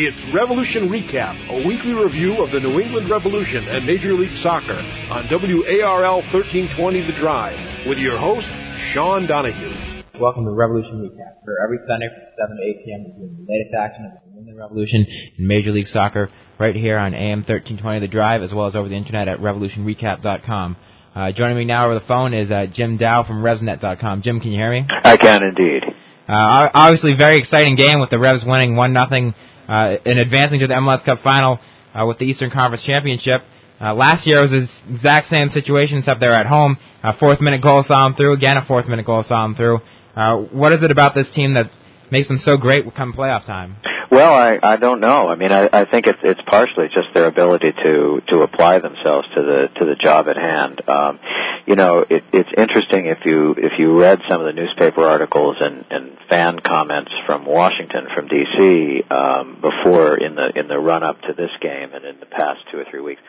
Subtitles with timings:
[0.00, 4.80] It's Revolution Recap, a weekly review of the New England Revolution and Major League Soccer
[5.12, 6.72] on WARL 1320
[7.04, 8.48] The Drive with your host,
[8.96, 10.00] Sean Donahue.
[10.18, 11.44] Welcome to Revolution Recap.
[11.44, 13.00] For every Sunday from 7 to 8 p.m.
[13.04, 15.04] we're doing the latest action of the New England Revolution
[15.36, 18.88] and Major League Soccer right here on AM 1320 The Drive as well as over
[18.88, 20.76] the internet at revolutionrecap.com.
[21.14, 24.22] Uh, joining me now over the phone is uh, Jim Dow from RevsNet.com.
[24.22, 24.86] Jim, can you hear me?
[24.88, 25.84] I can indeed.
[26.26, 29.34] Uh, obviously, very exciting game with the Revs winning one nothing
[29.70, 31.60] uh, and advancing to the MLS Cup final
[31.94, 33.42] uh, with the Eastern Conference Championship.
[33.80, 36.76] Uh, last year was the exact same situation, except they're at home.
[37.02, 38.34] A fourth minute goal saw them through.
[38.34, 39.78] Again, a fourth minute goal saw them through.
[40.14, 41.70] Uh, what is it about this team that
[42.10, 43.76] makes them so great come playoff time?
[44.10, 45.28] Well, I I don't know.
[45.28, 49.28] I mean, I I think it's it's partially just their ability to to apply themselves
[49.36, 50.82] to the to the job at hand.
[50.88, 51.20] Um,
[51.66, 55.56] you know, it, it's interesting if you if you read some of the newspaper articles
[55.60, 59.02] and and fan comments from Washington, from D.C.
[59.10, 62.60] Um, before in the in the run up to this game and in the past
[62.70, 63.20] two or three weeks,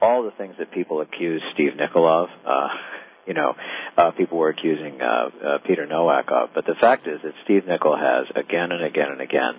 [0.00, 2.28] all the things that people accuse Steve Nicol of.
[2.44, 2.68] Uh,
[3.26, 3.52] you know,
[3.98, 6.48] uh, people were accusing uh, uh, Peter Nowak of.
[6.54, 9.52] But the fact is that Steve Nicol has again and again and again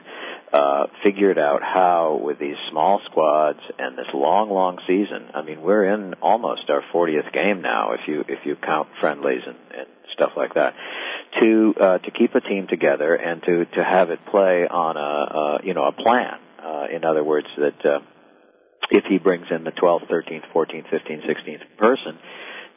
[0.52, 5.30] uh, figured out how, with these small squads and this long, long season.
[5.33, 9.42] I mean, we're in almost our 40th game now, if you if you count friendlies
[9.45, 10.73] and, and stuff like that.
[11.42, 15.00] To uh, to keep a team together and to to have it play on a
[15.00, 16.39] uh, you know a plan.
[16.64, 18.00] Uh, in other words, that uh,
[18.89, 22.17] if he brings in the 12th, 13th, 14th, 15th, 16th person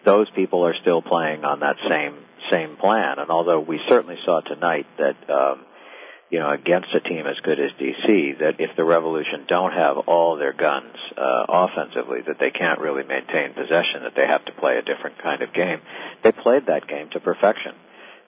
[0.04, 2.16] those people are still playing on that same
[2.50, 3.18] same plan.
[3.18, 5.64] And although we certainly saw tonight that um,
[6.32, 9.98] you know against a team as good as DC, that if the Revolution don't have
[10.08, 14.52] all their guns uh, offensively, that they can't really maintain possession, that they have to
[14.52, 15.80] play a different kind of game.
[16.24, 17.72] They played that game to perfection.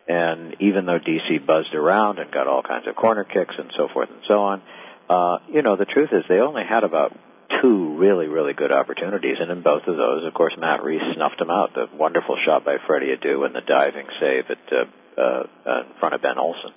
[0.07, 3.89] And even though DC buzzed around and got all kinds of corner kicks and so
[3.89, 4.63] forth and so on,
[5.09, 7.17] uh, you know, the truth is they only had about
[7.63, 11.39] two really, really good opportunities, and in both of those, of course, Matt Reis snuffed
[11.39, 11.73] them out.
[11.75, 14.85] The wonderful shot by Freddie Adu and the diving save at uh,
[15.21, 16.73] uh, in front of Ben Olsen.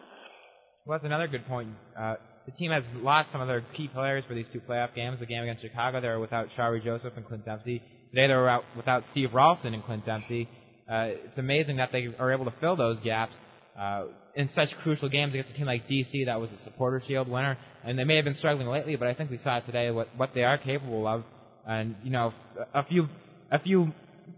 [0.87, 1.67] Well, that's another good point.
[1.99, 2.15] Uh,
[2.45, 5.19] the team has lost some of their key players for these two playoff games.
[5.19, 7.83] The game against Chicago, they were without Shalrie Joseph and Clint Dempsey.
[8.11, 10.47] Today, they were out without Steve Ralston and Clint Dempsey.
[10.89, 13.33] Uh, it's amazing that they are able to fill those gaps
[13.77, 14.05] uh,
[14.35, 17.57] in such crucial games against a team like DC that was a supporter shield winner,
[17.83, 20.29] and they may have been struggling lately, but I think we saw today what what
[20.33, 21.25] they are capable of,
[21.67, 22.31] and you know
[22.73, 23.09] a few
[23.51, 23.91] a few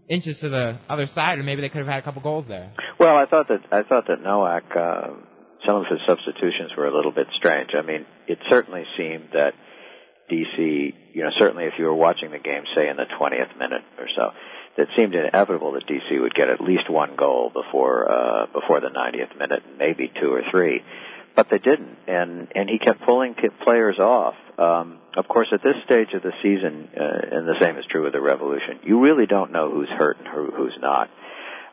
[0.08, 2.72] inches to the other side, or maybe they could have had a couple goals there.
[2.98, 4.64] Well, I thought that I thought that Nowak.
[4.74, 5.29] Uh,
[5.66, 7.70] some of his substitutions were a little bit strange.
[7.74, 9.54] I mean, it certainly seemed that
[10.30, 13.82] DC, you know, certainly if you were watching the game, say in the 20th minute
[13.98, 14.30] or so,
[14.76, 18.88] it seemed inevitable that DC would get at least one goal before uh, before the
[18.88, 20.82] 90th minute, maybe two or three,
[21.36, 23.34] but they didn't, and and he kept pulling
[23.64, 24.34] players off.
[24.58, 28.04] Um, of course, at this stage of the season, uh, and the same is true
[28.04, 31.10] with the Revolution, you really don't know who's hurt and who, who's not.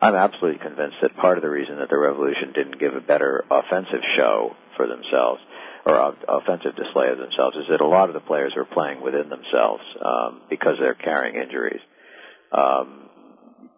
[0.01, 3.43] I'm absolutely convinced that part of the reason that the Revolution didn't give a better
[3.49, 5.41] offensive show for themselves
[5.85, 9.29] or offensive display of themselves is that a lot of the players were playing within
[9.29, 11.81] themselves um, because they're carrying injuries.
[12.51, 13.09] Um,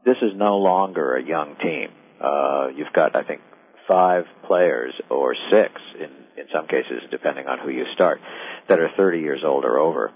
[0.06, 1.90] this is no longer a young team.
[2.20, 3.42] Uh, you've got, I think,
[3.88, 8.22] five players or six in in some cases, depending on who you start,
[8.70, 10.12] that are 30 years old or over.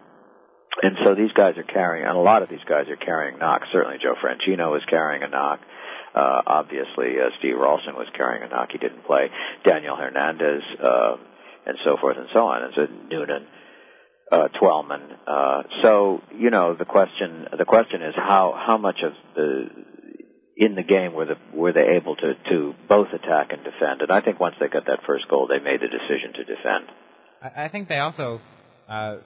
[0.82, 3.68] And so these guys are carrying, and a lot of these guys are carrying knocks.
[3.72, 5.60] Certainly Joe Franchino is carrying a knock.
[6.16, 8.70] Uh, obviously, uh, Steve Ralston was carrying a knock.
[8.72, 9.30] He didn't play.
[9.66, 11.16] Daniel Hernandez, uh,
[11.66, 12.64] and so forth and so on.
[12.64, 13.48] And so Noonan
[14.32, 15.02] uh, Twellman.
[15.28, 19.70] Uh, so you know the question the question is how how much of the
[20.58, 24.02] in the game were the were they able to to both attack and defend?
[24.02, 26.86] And I think once they got that first goal, they made the decision to defend.
[27.42, 28.42] I, I think they also.
[28.88, 29.18] Uh,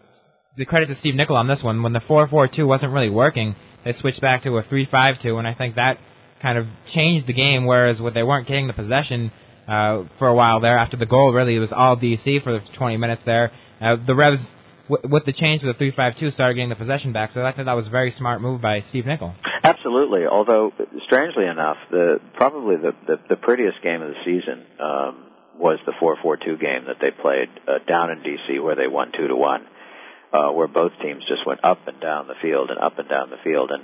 [0.57, 1.83] the credit to Steve Nicol on this one.
[1.83, 5.75] When the 4-4-2 wasn't really working, they switched back to a 3-5-2, and I think
[5.75, 5.99] that
[6.41, 7.65] kind of changed the game.
[7.65, 9.31] Whereas when they weren't getting the possession
[9.67, 12.61] uh, for a while there after the goal, really it was all DC for the
[12.77, 13.51] 20 minutes there.
[13.79, 14.39] Uh, the Revs
[14.89, 17.31] with the change to the three five two, started getting the possession back.
[17.31, 19.35] So I think that was a very smart move by Steve Nicol.
[19.63, 20.25] Absolutely.
[20.25, 20.71] Although
[21.05, 25.25] strangely enough, the probably the the, the prettiest game of the season um,
[25.59, 28.87] was the four four two game that they played uh, down in DC, where they
[28.87, 29.65] won two to one,
[30.33, 33.29] uh, where both teams just went up and down the field and up and down
[33.29, 33.71] the field.
[33.71, 33.83] And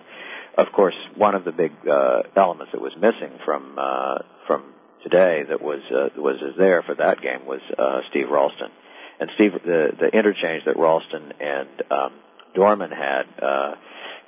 [0.57, 4.73] of course, one of the big uh, elements that was missing from uh, from
[5.03, 8.71] today that was uh, was there for that game was uh, Steve Ralston
[9.19, 12.13] and Steve, the the interchange that Ralston and um,
[12.55, 13.75] Dorman had uh,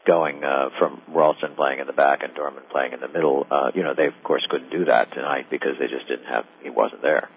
[0.08, 3.72] going uh, from Ralston playing in the back and Dorman playing in the middle, uh,
[3.74, 6.70] you know, they of course couldn't do that tonight because they just didn't have he
[6.70, 7.30] wasn't there.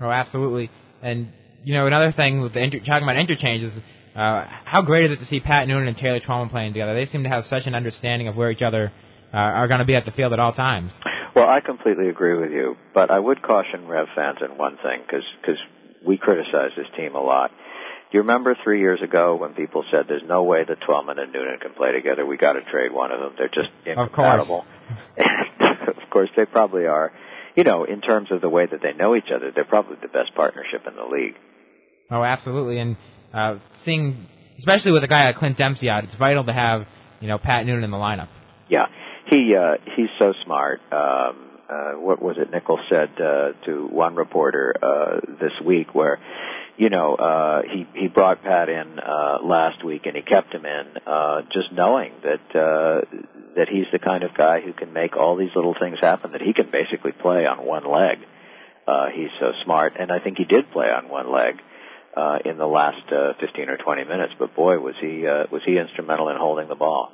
[0.00, 0.70] Oh, absolutely.
[1.02, 1.32] And
[1.64, 3.74] you know, another thing with the inter- talking about interchanges,
[4.14, 6.94] uh, how great is it to see Pat Noonan and Taylor Twellman playing together?
[6.94, 8.92] They seem to have such an understanding of where each other
[9.32, 10.92] uh, are going to be at the field at all times.
[11.34, 15.02] Well, I completely agree with you, but I would caution Rev fans in one thing
[15.06, 15.58] because
[16.06, 17.50] we criticize this team a lot.
[17.50, 21.32] Do you remember three years ago when people said there's no way that Twellman and
[21.32, 22.26] Noonan can play together?
[22.26, 23.32] We got to trade one of them.
[23.38, 24.66] They're just incompatible.
[25.16, 25.88] Of course.
[25.88, 27.10] of course, they probably are.
[27.56, 30.08] You know, in terms of the way that they know each other, they're probably the
[30.08, 31.36] best partnership in the league.
[32.10, 32.78] Oh, absolutely.
[32.78, 32.98] And
[33.32, 34.26] uh, seeing,
[34.58, 36.86] especially with a guy like Clint Dempsey out, it's vital to have
[37.20, 38.28] you know Pat Noonan in the lineup.
[38.68, 38.86] Yeah,
[39.30, 40.80] he uh, he's so smart.
[40.92, 46.18] Um, uh, what was it Nichols said uh, to one reporter uh, this week, where
[46.76, 50.66] you know uh, he he brought Pat in uh, last week and he kept him
[50.66, 53.00] in, uh, just knowing that uh,
[53.56, 56.32] that he's the kind of guy who can make all these little things happen.
[56.32, 58.18] That he can basically play on one leg.
[58.86, 61.71] Uh, he's so smart, and I think he did play on one leg uh,
[62.44, 64.32] in the last uh, 15 or 20 minutes.
[64.38, 67.12] But boy, was he uh, was he instrumental in holding the ball.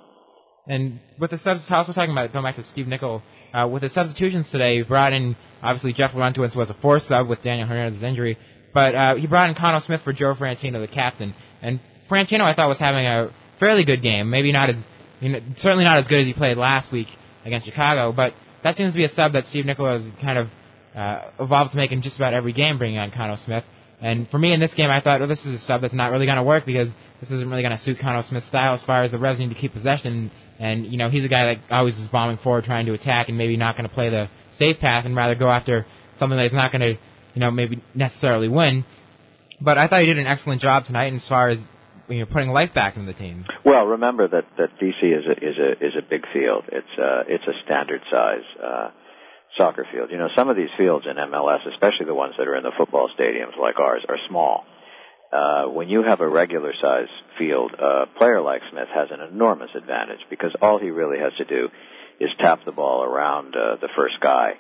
[0.67, 3.23] And with the subs, also talking about going back to Steve Nicol,
[3.55, 7.29] uh, with the substitutions today, he brought in obviously Jeff Larentowicz was a fourth sub
[7.29, 8.37] with Daniel Hernandez's injury,
[8.75, 11.35] but uh, he brought in Khano Smith for Joe Franchino, the captain.
[11.63, 11.81] And
[12.11, 14.29] Franchino, I thought was having a fairly good game.
[14.31, 14.77] Maybe not as,
[15.21, 17.09] you know, certainly not as good as he played last week
[17.47, 20.49] against Chicago, but that seems to be a sub that Steve Nicol has kind of
[20.95, 23.65] uh, evolved to make in just about every game, bringing on Khano Smith.
[24.01, 26.11] And for me in this game, I thought, well, this is a sub that's not
[26.13, 26.89] really going to work because
[27.21, 29.49] this isn't really going to suit Khano Smith's style as far as the Revs need
[29.49, 32.87] to keep possession and, you know, he's a guy that always is bombing forward trying
[32.87, 34.29] to attack and maybe not going to play the
[34.59, 35.87] safe pass and rather go after
[36.19, 37.01] something that's not going to,
[37.35, 38.85] you know, maybe necessarily win.
[39.61, 41.59] But I thought he did an excellent job tonight as far as
[42.09, 43.45] you know putting life back into the team.
[43.65, 46.65] Well, remember that that DC is a is a is a big field.
[46.71, 48.91] It's a it's a standard size uh,
[49.57, 50.11] soccer field.
[50.11, 52.73] You know, some of these fields in MLS, especially the ones that are in the
[52.77, 54.65] football stadiums like ours, are small
[55.33, 57.09] uh, when you have a regular size
[57.39, 61.45] field, a player like Smith has an enormous advantage because all he really has to
[61.45, 61.69] do
[62.19, 64.53] is tap the ball around uh, the first guy,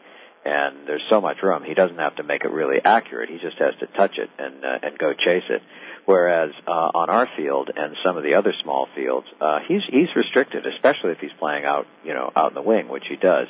[0.44, 1.64] and there's so much room.
[1.64, 3.30] He doesn't have to make it really accurate.
[3.30, 5.62] He just has to touch it and uh, and go chase it.
[6.04, 10.08] Whereas uh, on our field and some of the other small fields, uh, he's he's
[10.14, 13.48] restricted, especially if he's playing out you know out in the wing, which he does.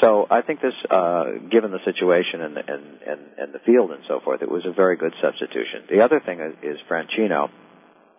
[0.00, 4.02] So I think this, uh, given the situation and, and, and, and the field and
[4.06, 5.84] so forth, it was a very good substitution.
[5.90, 7.50] The other thing is, is Franchino,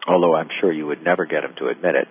[0.08, 2.08] although I'm sure you would never get him to admit it,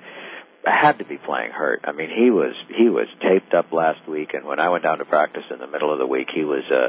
[0.64, 1.80] had to be playing hurt.
[1.84, 4.98] I mean, he was he was taped up last week, and when I went down
[4.98, 6.88] to practice in the middle of the week, he was, uh,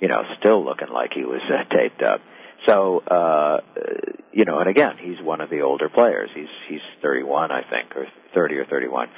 [0.00, 2.20] you know, still looking like he was uh, taped up.
[2.66, 3.60] So, uh,
[4.32, 6.30] you know, and again, he's one of the older players.
[6.34, 9.08] He's he's 31, I think, or 30 or 31.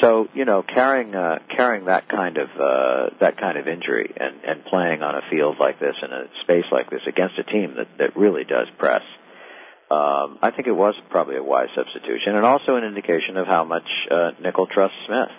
[0.00, 4.44] So, you know, carrying uh, carrying that kind of uh, that kind of injury and
[4.44, 7.76] and playing on a field like this in a space like this against a team
[7.76, 9.02] that that really does press.
[9.90, 13.64] Um, I think it was probably a wise substitution, and also an indication of how
[13.64, 15.30] much uh, Nicol trusts Smith.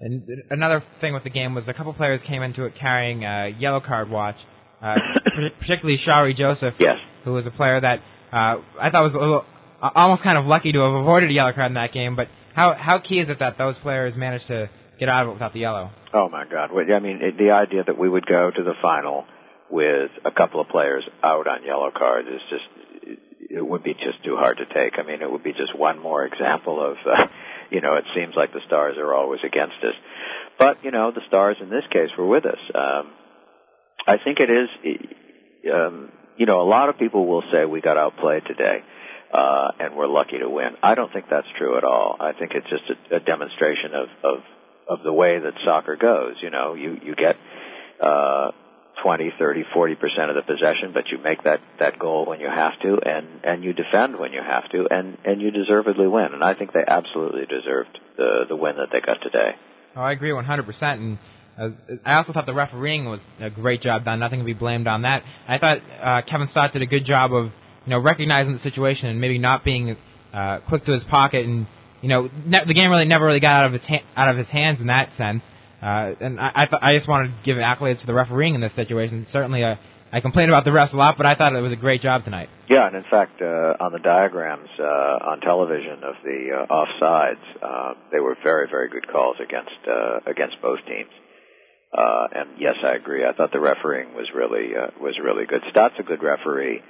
[0.00, 3.48] And another thing with the game was a couple players came into it carrying a
[3.58, 4.36] yellow card watch
[4.82, 4.98] uh,
[5.60, 6.98] particularly Shalrie Joseph, yes.
[7.24, 8.00] who was a player that
[8.32, 9.44] uh, I thought was a little,
[9.80, 12.16] almost kind of lucky to have avoided a yellow card in that game.
[12.16, 15.32] But how how key is it that those players managed to get out of it
[15.34, 15.90] without the yellow?
[16.12, 16.70] Oh my God!
[16.72, 19.24] I mean, the idea that we would go to the final
[19.70, 22.64] with a couple of players out on yellow cards is just
[23.52, 24.98] it would be just too hard to take.
[24.98, 27.26] I mean, it would be just one more example of, uh,
[27.70, 29.94] you know, it seems like the stars are always against us.
[30.58, 32.58] But, you know, the stars in this case were with us.
[32.74, 33.12] Um,
[34.06, 34.68] I think it is,
[35.72, 38.78] um, you know, a lot of people will say we got outplayed today,
[39.32, 40.76] uh, and we're lucky to win.
[40.82, 42.16] I don't think that's true at all.
[42.20, 44.38] I think it's just a, a demonstration of, of,
[44.88, 46.36] of the way that soccer goes.
[46.42, 47.36] You know, you, you get,
[48.00, 48.50] uh,
[49.02, 52.46] 20, 30, 40 percent of the possession, but you make that, that goal when you
[52.46, 56.28] have to, and, and you defend when you have to, and, and you deservedly win.
[56.32, 59.52] And I think they absolutely deserved the, the win that they got today.
[59.96, 60.82] Oh, I agree 100%.
[60.82, 61.20] And uh,
[61.58, 64.20] I also thought the refereeing was a great job done.
[64.20, 65.22] Nothing can be blamed on that.
[65.46, 67.46] I thought uh, Kevin Stott did a good job of
[67.84, 69.96] you know recognizing the situation and maybe not being
[70.32, 71.66] uh, quick to his pocket and
[72.00, 74.38] you know ne- the game really never really got out of his ha- out of
[74.38, 75.42] his hands in that sense.
[75.82, 78.60] Uh, and I I, th- I just wanted to give accolades to the refereeing in
[78.60, 79.26] this situation.
[79.30, 79.74] Certainly, uh,
[80.12, 82.24] I complained about the refs a lot, but I thought it was a great job
[82.24, 82.48] tonight.
[82.68, 87.44] Yeah, and in fact, uh, on the diagrams uh, on television of the uh, offsides,
[87.62, 91.10] uh, they were very, very good calls against uh, against both teams.
[91.92, 93.24] Uh, and yes, I agree.
[93.24, 95.60] I thought the refereeing was really uh, was really good.
[95.70, 96.80] Stott's a good referee,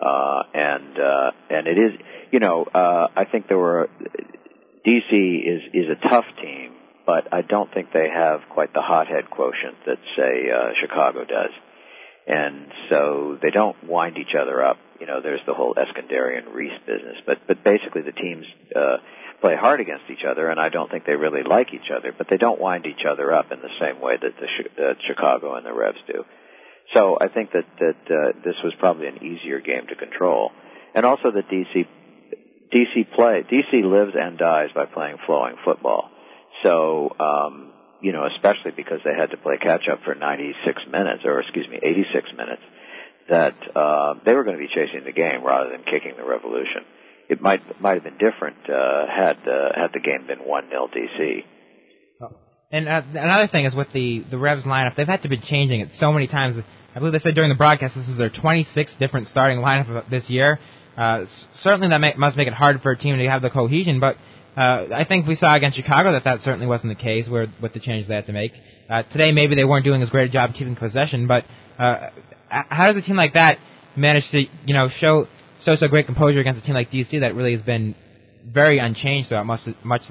[0.00, 1.92] uh, and uh, and it is
[2.30, 3.88] you know uh, I think there were
[4.86, 6.72] DC is is a tough team,
[7.04, 11.50] but I don't think they have quite the hothead quotient that say uh, Chicago does.
[12.26, 14.78] and so they don't wind each other up.
[15.00, 18.98] You know, there's the whole Eskandarian Reis business, but but basically the teams uh,
[19.44, 22.28] play hard against each other, and I don't think they really like each other, but
[22.30, 24.48] they don't wind each other up in the same way that the
[24.82, 26.24] uh, Chicago and the Revs do.
[26.94, 30.50] So I think that that uh, this was probably an easier game to control,
[30.94, 31.86] and also that DC
[32.72, 36.08] DC play DC lives and dies by playing flowing football.
[36.62, 41.22] So um, you know, especially because they had to play catch up for 96 minutes,
[41.26, 42.62] or excuse me, 86 minutes,
[43.28, 46.88] that uh, they were going to be chasing the game rather than kicking the Revolution.
[47.28, 50.88] It might might have been different uh, had uh, had the game been one 0
[50.94, 51.44] DC.
[52.70, 55.80] And uh, another thing is with the the Revs lineup, they've had to be changing
[55.80, 56.56] it so many times.
[56.94, 60.28] I believe they said during the broadcast this was their 26th different starting lineup this
[60.28, 60.58] year.
[60.96, 63.98] Uh, certainly that may, must make it hard for a team to have the cohesion,
[63.98, 64.16] but
[64.56, 67.72] uh, I think we saw against Chicago that that certainly wasn't the case where, with
[67.72, 68.52] the changes they had to make.
[68.88, 71.44] Uh, today maybe they weren't doing as great a job keeping possession, but
[71.78, 72.10] uh,
[72.48, 73.58] how does a team like that
[73.96, 75.26] manage to you know show
[75.64, 77.94] so great composure against a team like DC that really has been
[78.46, 80.02] very unchanged throughout much much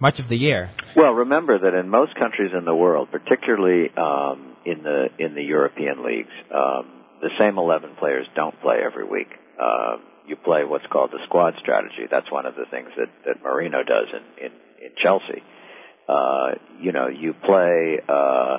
[0.00, 0.70] much of the year?
[0.94, 5.42] Well, remember that in most countries in the world, particularly um, in the in the
[5.42, 9.28] European leagues, um, the same eleven players don't play every week.
[9.60, 9.96] Uh,
[10.26, 12.06] you play what's called the squad strategy.
[12.10, 14.52] That's one of the things that, that Mourinho does in, in,
[14.84, 15.42] in Chelsea.
[16.08, 18.58] Uh, you know, you play, uh,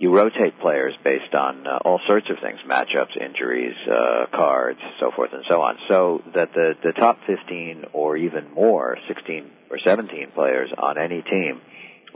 [0.00, 5.12] you rotate players based on uh, all sorts of things, matchups, injuries, uh, cards, so
[5.14, 9.78] forth and so on, so that the, the top 15 or even more, 16 or
[9.84, 11.60] 17 players on any team,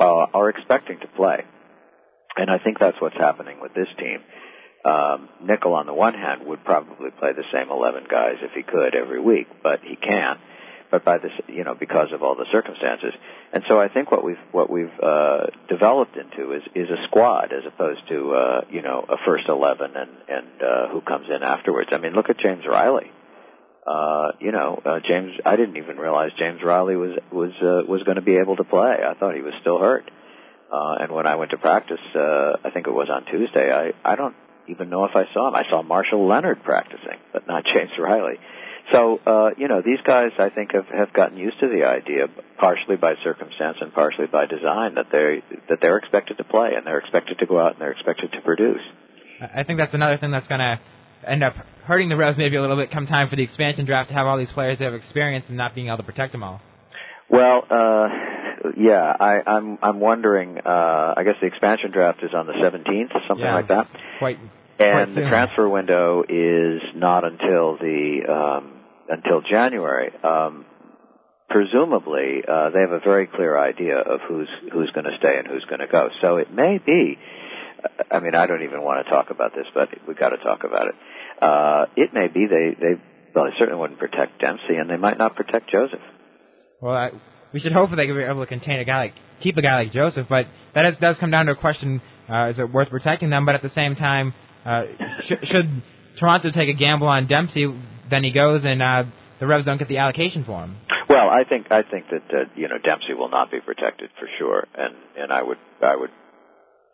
[0.01, 1.45] uh, are expecting to play.
[2.37, 4.21] And I think that's what's happening with this team
[4.85, 8.63] um, Nicol, on the one hand, would probably play the same 11 guys if he
[8.63, 10.39] could every week, but he can't.
[10.91, 13.15] But by this, you know, because of all the circumstances,
[13.55, 17.53] and so I think what we've what we've uh, developed into is is a squad
[17.53, 21.45] as opposed to uh, you know a first 11 and and uh, who comes in
[21.45, 21.91] afterwards.
[21.93, 23.13] I mean, look at James Riley.
[23.87, 25.35] Uh, you know, uh, James.
[25.47, 28.65] I didn't even realize James Riley was was uh, was going to be able to
[28.65, 28.97] play.
[29.07, 30.11] I thought he was still hurt.
[30.73, 33.71] Uh, and when I went to practice, uh, I think it was on Tuesday.
[33.71, 34.35] I I don't
[34.67, 35.55] even know if I saw him.
[35.55, 38.41] I saw Marshall Leonard practicing, but not James Riley.
[38.93, 42.27] So, uh, you know, these guys, I think, have, have gotten used to the idea,
[42.59, 46.87] partially by circumstance and partially by design, that they that they're expected to play and
[46.87, 48.83] they're expected to go out and they're expected to produce.
[49.41, 50.81] I think that's another thing that's going to
[51.27, 54.11] end up hurting the Revs maybe a little bit come time for the expansion draft
[54.11, 56.43] to have all these players that have experience and not being able to protect them
[56.43, 56.61] all.
[57.31, 58.09] Well, uh,
[58.77, 60.59] yeah, I, I'm I'm wondering.
[60.59, 63.89] Uh, I guess the expansion draft is on the 17th, something yeah, like that.
[64.19, 64.39] Quite.
[64.77, 68.74] And quite the transfer window is not until the um,
[69.09, 70.11] until January.
[70.23, 70.65] Um,
[71.49, 75.47] presumably, uh, they have a very clear idea of who's who's going to stay and
[75.47, 76.09] who's going to go.
[76.21, 77.19] So it may be.
[78.11, 80.65] I mean, I don't even want to talk about this, but we've got to talk
[80.65, 80.95] about it.
[81.41, 83.01] Uh, it may be they they
[83.35, 86.01] well, they certainly wouldn't protect Dempsey, and they might not protect Joseph.
[86.81, 87.11] Well, I,
[87.53, 89.83] we should hope they can be able to contain a guy like keep a guy
[89.83, 92.91] like Joseph, but that is, does come down to a question: uh, is it worth
[92.91, 93.45] protecting them?
[93.45, 94.35] But at the same time,
[94.65, 94.85] uh,
[95.23, 95.83] sh- should
[96.19, 97.67] Toronto take a gamble on Dempsey?
[98.11, 99.05] Then he goes, and uh,
[99.41, 100.77] the Revs don't get the allocation for him.
[101.09, 104.29] Well, I think I think that uh, you know Dempsey will not be protected for
[104.39, 106.11] sure, and and I would I would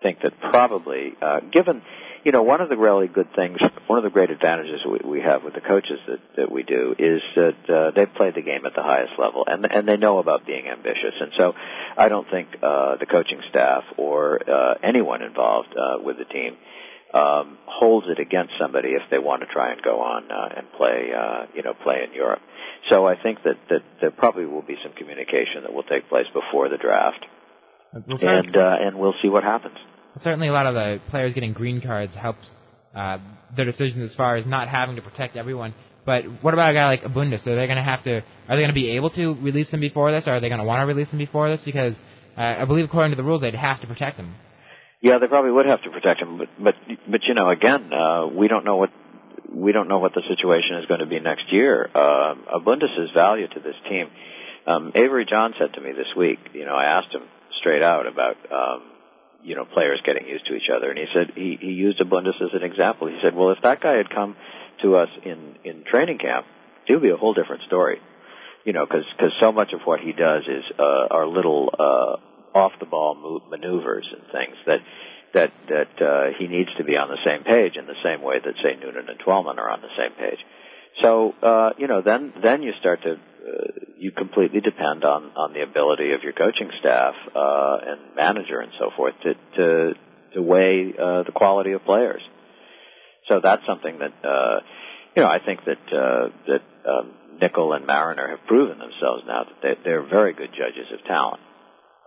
[0.03, 1.83] think that probably uh, given
[2.25, 5.21] you know, one of the really good things, one of the great advantages we, we
[5.23, 8.67] have with the coaches that, that we do is that uh, they've played the game
[8.67, 11.15] at the highest level and and they know about being ambitious.
[11.21, 11.55] And so,
[11.97, 16.57] I don't think uh, the coaching staff or uh, anyone involved uh, with the team
[17.15, 20.73] um, holds it against somebody if they want to try and go on uh, and
[20.73, 22.41] play, uh, you know, play in Europe.
[22.91, 26.27] So I think that that there probably will be some communication that will take place
[26.33, 27.25] before the draft,
[27.93, 29.77] and uh, and we'll see what happens
[30.17, 32.51] certainly a lot of the players getting green cards helps
[32.95, 33.19] uh,
[33.57, 35.75] their decisions as far as not having to protect everyone.
[36.05, 37.47] But what about a guy like Abundis?
[37.47, 38.17] Are they going to have to?
[38.17, 40.27] Are they going to be able to release him before this?
[40.27, 41.63] Or are they going to want to release him before this?
[41.65, 41.95] Because
[42.37, 44.35] uh, I believe according to the rules, they'd have to protect him.
[45.03, 46.75] Yeah, they probably would have to protect him, but but
[47.09, 48.91] but you know, again, uh, we don't know what
[49.51, 51.89] we don't know what the situation is going to be next year.
[51.95, 54.11] Uh, Abundis's value to this team.
[54.67, 56.39] Um, Avery John said to me this week.
[56.53, 57.23] You know, I asked him
[57.61, 58.83] straight out about um,
[59.43, 60.91] you know players getting used to each other.
[60.91, 63.09] And he said he, he used Abundis as an example.
[63.09, 64.37] He said, well, if that guy had come
[64.83, 66.45] to us in in training camp,
[66.87, 68.01] it would be a whole different story.
[68.65, 72.17] You know, because because so much of what he does is uh, are little uh,
[72.55, 74.81] off the ball maneuvers and things that
[75.35, 78.39] that that uh, he needs to be on the same page in the same way
[78.45, 80.39] that say Noonan and Twellman are on the same page.
[81.03, 83.17] So uh, you know, then then you start to uh,
[83.97, 88.73] you completely depend on on the ability of your coaching staff uh, and manager and
[88.79, 89.95] so forth to to
[90.35, 92.23] to weigh uh, the quality of players.
[93.29, 94.61] so that's something that uh,
[95.15, 99.45] you know I think that uh, that um, Nicol and Mariner have proven themselves now
[99.45, 101.41] that they, they're very good judges of talent.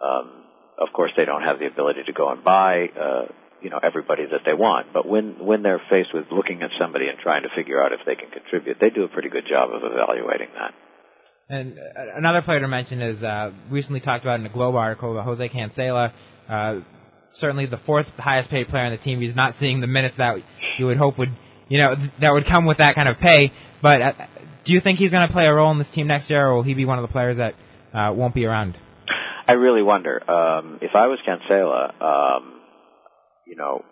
[0.04, 0.44] Um,
[0.78, 3.26] of course, they don't have the ability to go and buy uh,
[3.62, 7.08] you know everybody that they want, but when when they're faced with looking at somebody
[7.08, 9.70] and trying to figure out if they can contribute, they do a pretty good job
[9.72, 10.74] of evaluating that.
[11.50, 15.22] And uh, another player to mention is uh, recently talked about in a Globe article,
[15.22, 16.12] Jose Cancela.
[16.50, 16.80] Uh,
[17.34, 19.22] certainly the fourth highest paid player on the team.
[19.22, 20.38] He's not seeing the minutes that
[20.78, 21.32] you would hope would,
[21.70, 23.52] you know, that would come with that kind of pay.
[23.82, 24.14] But uh,
[24.66, 26.56] do you think he's going to play a role in this team next year, or
[26.56, 27.54] will he be one of the players that
[27.94, 28.78] uh, won't be around?
[29.48, 30.30] I really wonder.
[30.30, 32.62] Um, if I was Cancela, um,
[33.46, 33.84] you know,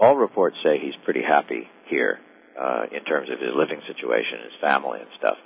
[0.00, 2.18] all reports say he's pretty happy here
[2.60, 5.36] uh, in terms of his living situation, his family, and stuff.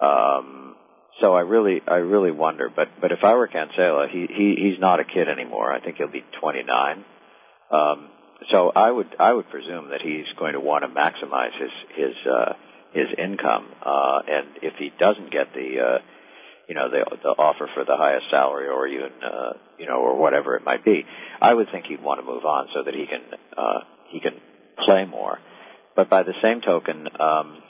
[0.00, 0.76] Um,
[1.20, 2.70] so I really, I really wonder.
[2.74, 5.72] But but if I were Cancela, he, he he's not a kid anymore.
[5.72, 7.04] I think he'll be 29.
[7.70, 8.08] Um,
[8.50, 12.14] so I would I would presume that he's going to want to maximize his his
[12.26, 12.52] uh,
[12.92, 13.68] his income.
[13.80, 15.98] Uh, and if he doesn't get the uh,
[16.68, 20.16] you know the the offer for the highest salary or even uh, you know or
[20.16, 21.04] whatever it might be,
[21.40, 23.22] I would think he'd want to move on so that he can
[23.56, 24.34] uh, he can
[24.84, 25.38] play more.
[25.94, 27.62] But by the same token, um,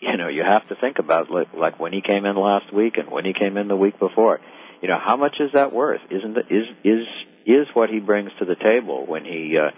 [0.00, 2.96] you know, you have to think about like, like when he came in last week
[2.98, 4.40] and when he came in the week before.
[4.82, 6.02] You know, how much is that worth?
[6.10, 7.06] Isn't it, is is
[7.46, 9.70] is what he brings to the table when he uh,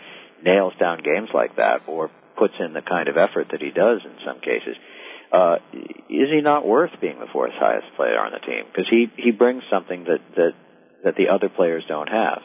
[0.42, 4.00] nails down games like that or puts in the kind of effort that he does
[4.04, 4.76] in some cases?
[5.30, 5.56] Uh,
[6.08, 8.64] is he not worth being the fourth highest player on the team?
[8.66, 10.52] Because he he brings something that that
[11.04, 12.40] that the other players don't have.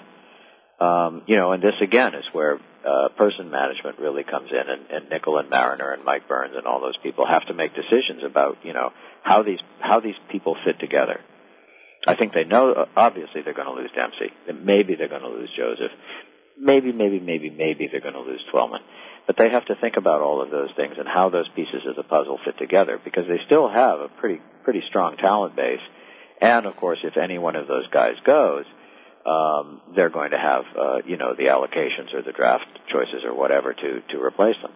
[0.80, 4.92] Um, you know, and this again is where uh, person management really comes in, and,
[4.92, 8.24] and Nicol and Mariner and Mike Burns and all those people have to make decisions
[8.26, 8.92] about you know
[9.24, 11.22] how these how these people fit together.
[12.06, 14.34] I think they know uh, obviously they're going to lose Dempsey,
[14.66, 15.92] maybe they're going to lose Joseph,
[16.60, 18.82] maybe maybe maybe maybe they're going to lose Twellman,
[19.28, 21.96] but they have to think about all of those things and how those pieces of
[21.96, 25.84] the puzzle fit together because they still have a pretty pretty strong talent base,
[26.42, 28.66] and of course if any one of those guys goes
[29.26, 33.34] um, they're going to have, uh, you know, the allocations or the draft choices or
[33.34, 34.72] whatever to to replace them.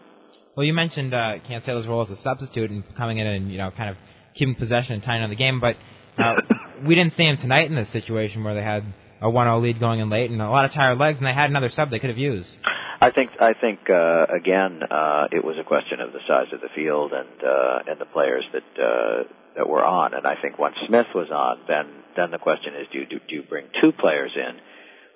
[0.55, 3.71] Well, you mentioned uh, Cancela's role as a substitute and coming in and you know
[3.71, 3.97] kind of
[4.35, 5.75] keeping possession and tying on the game, but
[6.17, 6.35] uh,
[6.87, 8.83] we didn't see him tonight in this situation where they had
[9.19, 11.49] a 1-0 lead going in late and a lot of tired legs, and they had
[11.49, 12.49] another sub they could have used.
[12.99, 16.61] I think I think uh, again uh, it was a question of the size of
[16.61, 19.23] the field and uh, and the players that uh,
[19.55, 22.87] that were on, and I think once Smith was on, then then the question is,
[22.91, 24.57] do you, do, do you bring two players in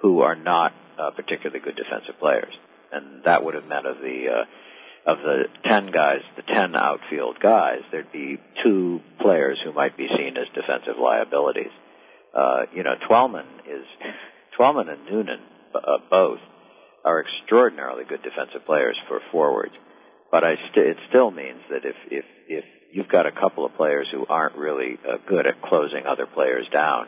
[0.02, 2.54] who are not uh, particularly good defensive players?
[2.92, 7.40] And that would have meant of the uh, of the ten guys, the ten outfield
[7.40, 11.72] guys, there'd be two players who might be seen as defensive liabilities.
[12.34, 13.86] Uh, you know, Twellman is
[14.56, 15.40] Twellman and Noonan
[15.74, 16.40] uh, both
[17.04, 19.74] are extraordinarily good defensive players for forwards.
[20.32, 23.76] But I st- it still means that if if if you've got a couple of
[23.76, 27.08] players who aren't really uh, good at closing other players down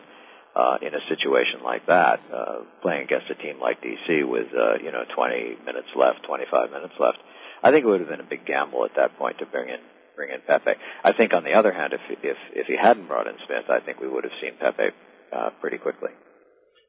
[0.55, 4.75] uh, in a situation like that, uh, playing against a team like DC with uh,
[4.83, 7.17] you know 20 minutes left, 25 minutes left.
[7.63, 9.79] I think it would have been a big gamble at that point to bring in
[10.15, 10.71] bring in Pepe.
[11.03, 13.79] I think on the other hand, if if if he hadn't brought in Smith, I
[13.79, 14.89] think we would have seen Pepe
[15.31, 16.09] uh, pretty quickly.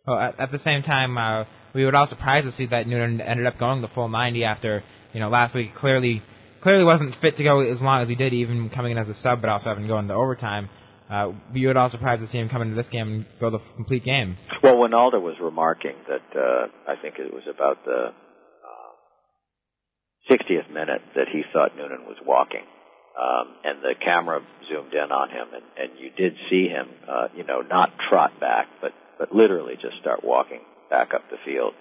[0.06, 3.20] Well, at, at the same time, uh, we were all surprised to see that Noonan
[3.20, 6.22] ended up going the full 90 after you know last week clearly
[6.62, 9.14] clearly wasn't fit to go as long as he did, even coming in as a
[9.14, 10.68] sub, but also having to go into overtime.
[11.10, 13.58] Uh, you would all surprised to see him come into this game and go the
[13.76, 14.38] complete game.
[14.62, 21.02] Well, Wynalda was remarking that uh, I think it was about the uh, 60th minute
[21.14, 22.64] that he thought Noonan was walking.
[23.14, 27.28] Um, and the camera zoomed in on him, and, and you did see him, uh,
[27.36, 31.74] you know, not trot back, but but literally just start walking back up the field.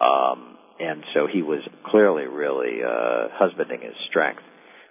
[0.00, 4.42] Um, and so he was clearly really uh, husbanding his strength.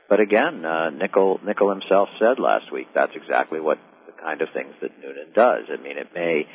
[0.10, 4.50] But again, uh, Nicol Nicol himself said last week that's exactly what the kind of
[4.54, 5.66] things that Noonan does.
[5.72, 6.48] I mean, it may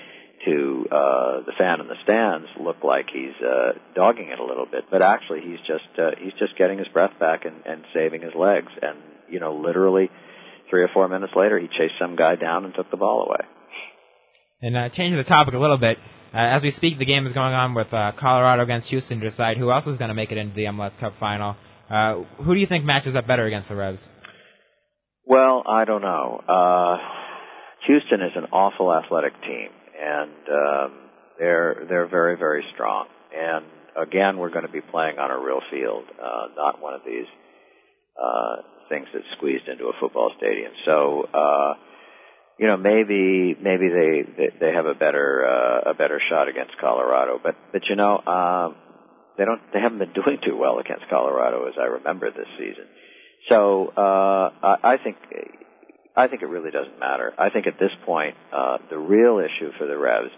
[0.45, 4.67] to uh, the fan in the stands look like he's uh, dogging it a little
[4.67, 8.23] bit, but actually he's just uh, he's just getting his breath back and, and saving
[8.23, 8.73] his legs.
[8.81, 10.11] And you know, literally
[10.71, 13.47] three or four minutes later, he chased some guy down and took the ball away.
[14.63, 15.97] And uh, changing the topic a little bit,
[16.35, 19.31] uh, as we speak, the game is going on with uh, Colorado against Houston to
[19.31, 21.57] decide who else is going to make it into the MLS Cup final.
[21.89, 24.07] Uh, who do you think matches up better against the Revs?
[25.25, 26.43] Well, I don't know.
[26.47, 26.99] Uh,
[27.87, 30.99] Houston is an awful athletic team, and um,
[31.39, 33.07] they're they're very very strong.
[33.35, 33.65] And
[33.97, 37.27] again, we're going to be playing on a real field, uh, not one of these
[38.23, 38.57] uh,
[38.89, 40.73] things that's squeezed into a football stadium.
[40.85, 41.27] So.
[41.33, 41.75] Uh,
[42.61, 47.41] you know maybe maybe they they have a better uh, a better shot against Colorado,
[47.43, 48.77] but but you know um,
[49.39, 52.85] they don't they haven't been doing too well against Colorado as I remember this season.
[53.49, 55.17] So uh, I, I think
[56.15, 57.33] I think it really doesn't matter.
[57.39, 60.31] I think at this point uh, the real issue for the Revs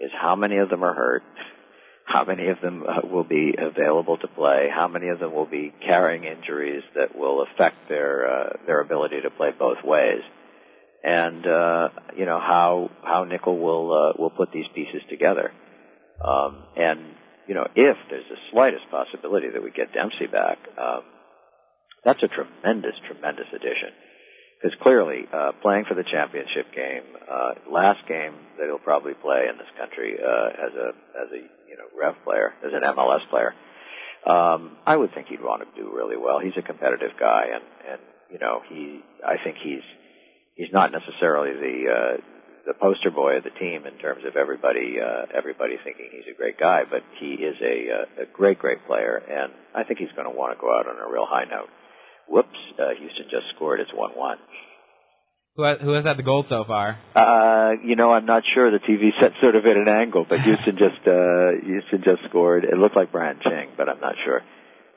[0.00, 1.22] is how many of them are hurt,
[2.06, 5.44] how many of them uh, will be available to play, how many of them will
[5.44, 10.22] be carrying injuries that will affect their uh, their ability to play both ways,
[11.02, 15.52] and uh, you know how how Nicol will uh, will put these pieces together.
[16.24, 17.00] Um, and
[17.46, 21.02] you know if there's the slightest possibility that we get Dempsey back, um,
[22.04, 23.90] that's a tremendous tremendous addition
[24.60, 29.46] because clearly uh, playing for the championship game, uh, last game that he'll probably play
[29.48, 33.22] in this country uh, as a as a you know Rev player, as an MLS
[33.30, 33.54] player,
[34.26, 36.40] um, I would think he'd want to do really well.
[36.40, 39.86] He's a competitive guy, and and you know he I think he's
[40.58, 42.16] he's not necessarily the uh,
[42.66, 46.36] the poster boy of the team in terms of everybody uh, everybody thinking he's a
[46.36, 50.12] great guy, but he is a, uh, a great great player, and I think he's
[50.12, 51.70] going to want to go out on a real high note.
[52.28, 53.80] Whoops, uh, Houston just scored.
[53.80, 54.36] It's 1-1.
[55.56, 56.98] Who has, who has had the goal so far?
[57.16, 58.70] Uh, you know, I'm not sure.
[58.70, 62.64] The TV set sort of at an angle, but Houston just uh, Houston just scored.
[62.64, 64.42] It looked like Brian Ching, but I'm not sure.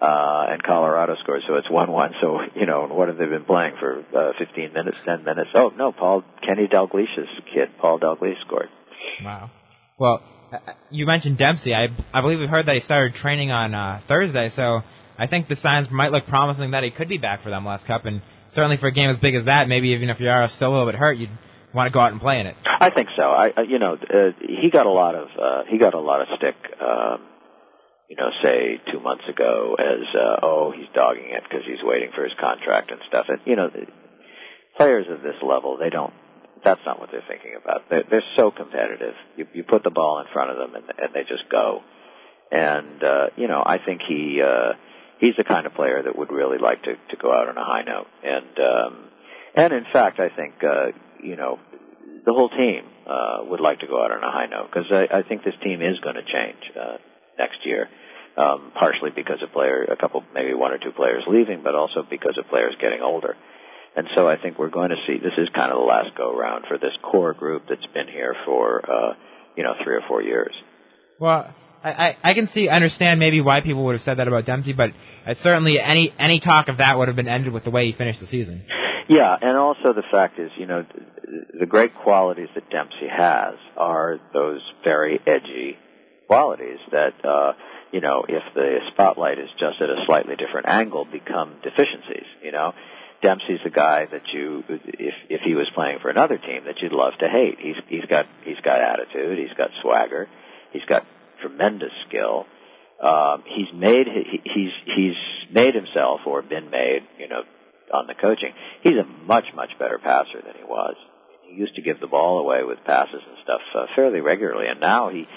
[0.01, 2.13] Uh, and Colorado scored, so it's one-one.
[2.21, 3.99] So you know, what have they been playing for?
[3.99, 5.51] Uh, 15 minutes, 10 minutes.
[5.53, 8.69] Oh no, Paul Kenny Dalglish's kid, Paul Dalglish scored.
[9.23, 9.51] Wow.
[9.99, 10.57] Well, uh,
[10.89, 11.73] you mentioned Dempsey.
[11.75, 14.81] I I believe we heard that he started training on uh, Thursday, so
[15.19, 17.85] I think the signs might look promising that he could be back for the MLS
[17.85, 20.49] Cup, and certainly for a game as big as that, maybe even if you are
[20.49, 21.29] still a little bit hurt, you'd
[21.75, 22.55] want to go out and play in it.
[22.65, 23.23] I think so.
[23.23, 26.27] I, you know, uh, he got a lot of uh, he got a lot of
[26.37, 26.55] stick.
[26.81, 27.21] Um,
[28.11, 32.11] you know, say two months ago, as uh, oh, he's dogging it because he's waiting
[32.13, 33.27] for his contract and stuff.
[33.29, 33.71] And you know,
[34.75, 36.11] players of this level, they don't.
[36.61, 37.89] That's not what they're thinking about.
[37.89, 39.15] They're, they're so competitive.
[39.37, 41.83] You, you put the ball in front of them, and, and they just go.
[42.51, 44.41] And uh, you know, I think he.
[44.43, 44.73] Uh,
[45.21, 47.63] he's the kind of player that would really like to to go out on a
[47.63, 48.07] high note.
[48.25, 49.09] And um,
[49.55, 50.91] and in fact, I think uh,
[51.23, 51.59] you know
[52.25, 55.19] the whole team uh, would like to go out on a high note because I,
[55.19, 56.97] I think this team is going to change uh,
[57.39, 57.87] next year.
[58.37, 62.01] Um, partially because of player, a couple, maybe one or two players leaving, but also
[62.09, 63.35] because of players getting older.
[63.93, 66.33] And so I think we're going to see this is kind of the last go
[66.33, 69.13] round for this core group that's been here for uh,
[69.57, 70.53] you know three or four years.
[71.19, 74.73] Well, I, I can see, understand maybe why people would have said that about Dempsey,
[74.73, 74.91] but
[75.25, 77.93] uh, certainly any any talk of that would have been ended with the way he
[77.93, 78.63] finished the season.
[79.09, 80.85] Yeah, and also the fact is, you know,
[81.59, 85.77] the great qualities that Dempsey has are those very edgy
[86.27, 87.53] qualities that, uh,
[87.91, 92.27] you know, if the spotlight is just at a slightly different angle, become deficiencies.
[92.41, 92.73] You know,
[93.21, 96.91] Dempsey's the guy that you, if if he was playing for another team, that you'd
[96.91, 97.57] love to hate.
[97.59, 100.27] He's he's got he's got attitude, he's got swagger,
[100.71, 101.05] he's got
[101.41, 102.45] tremendous skill.
[103.01, 105.17] Um, he's made he's he's
[105.51, 107.43] made himself or been made, you know,
[107.93, 108.53] on the coaching.
[108.81, 110.95] He's a much much better passer than he was.
[111.43, 114.79] He used to give the ball away with passes and stuff uh, fairly regularly, and
[114.79, 115.27] now he,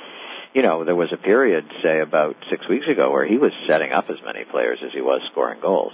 [0.55, 3.93] you know, there was a period, say about six weeks ago, where he was setting
[3.93, 5.93] up as many players as he was scoring goals.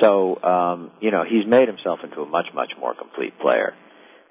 [0.00, 3.74] So, um, you know, he's made himself into a much much more complete player,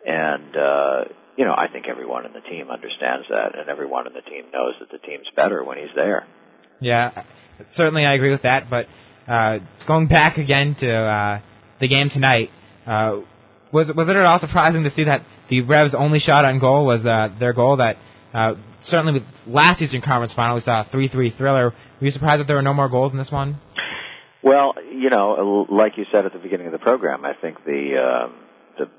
[0.05, 1.03] and uh,
[1.37, 4.45] you know, I think everyone in the team understands that, and everyone in the team
[4.51, 6.25] knows that the team's better when he's there.
[6.79, 7.23] Yeah,
[7.73, 8.67] certainly I agree with that.
[8.67, 8.87] But
[9.27, 11.41] uh, going back again to uh,
[11.79, 12.49] the game tonight,
[12.87, 13.19] uh,
[13.71, 15.21] was was it at all surprising to see that
[15.51, 17.77] the Revs' only shot on goal was uh, their goal?
[17.77, 17.97] That
[18.33, 21.71] uh, certainly with last Eastern Conference final we saw a three-three thriller.
[21.71, 23.59] Were you surprised that there were no more goals in this one?
[24.43, 27.97] Well, you know, like you said at the beginning of the program, I think the
[28.01, 28.33] um,
[28.77, 28.89] the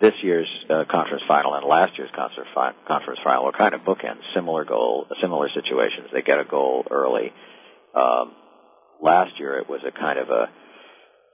[0.00, 3.82] this year's uh, conference final and last year's conference, fi- conference final were kind of
[3.82, 6.08] bookends, similar goal, similar situations.
[6.12, 7.32] They get a goal early.
[7.94, 8.34] Um,
[9.00, 10.50] last year it was a kind of a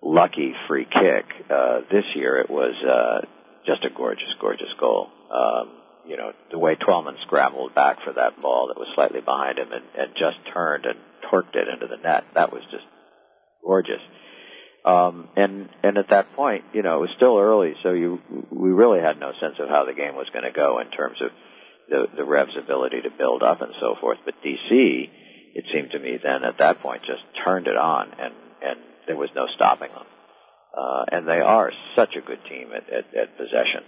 [0.03, 1.25] lucky free kick.
[1.51, 3.27] Uh, this year it was uh,
[3.67, 5.09] just a gorgeous, gorgeous goal.
[5.33, 5.71] Um,
[6.07, 9.73] you know, the way Twellman scrambled back for that ball that was slightly behind him
[9.73, 10.99] and, and just turned and
[11.31, 12.85] torqued it into the net, that was just
[13.65, 14.01] gorgeous.
[14.85, 18.71] Um, and and at that point, you know, it was still early, so you we
[18.71, 21.31] really had no sense of how the game was going to go in terms of
[21.91, 24.19] the the Revs' ability to build up and so forth.
[24.25, 28.35] But DC, it seemed to me then at that point just turned it on, and
[28.63, 30.07] and there was no stopping them.
[30.71, 33.83] Uh, and they are such a good team at at, at possession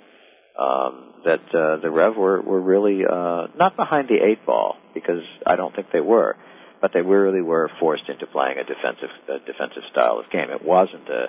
[0.58, 5.22] um, that uh, the Rev were were really uh, not behind the eight ball because
[5.46, 6.36] I don't think they were
[6.80, 10.50] but they really were forced into playing a defensive a defensive style of game.
[10.50, 11.26] It wasn't a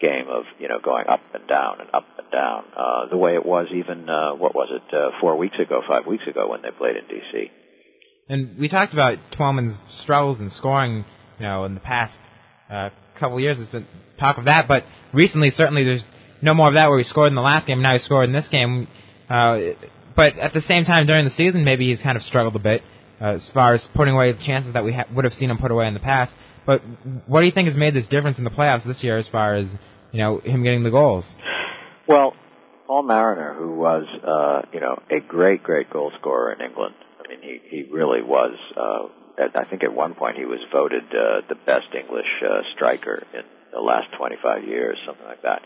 [0.00, 3.34] game of you know going up and down and up and down uh, the way
[3.34, 6.62] it was even uh, what was it uh, four weeks ago, five weeks ago when
[6.62, 7.50] they played in DC.
[8.28, 11.04] And we talked about Twellman's struggles in scoring,
[11.38, 12.18] you know, in the past
[12.70, 13.56] uh, couple of years.
[13.56, 13.86] There's been
[14.18, 16.04] talk of that, but recently, certainly, there's
[16.42, 17.80] no more of that where he scored in the last game.
[17.82, 18.88] Now he scored in this game.
[19.30, 19.58] Uh,
[20.14, 22.82] but at the same time, during the season, maybe he's kind of struggled a bit
[23.20, 25.58] uh, as far as putting away the chances that we ha- would have seen him
[25.58, 26.32] put away in the past.
[26.66, 26.82] But
[27.26, 29.56] what do you think has made this difference in the playoffs this year, as far
[29.56, 29.66] as
[30.12, 31.24] you know him getting the goals?
[32.06, 32.34] Well,
[32.86, 36.94] Paul Mariner, who was uh, you know a great, great goal scorer in England.
[37.24, 38.54] I mean, he he really was.
[38.76, 42.62] Uh, at, I think at one point he was voted uh, the best English uh,
[42.74, 45.62] striker in the last 25 years, something like that.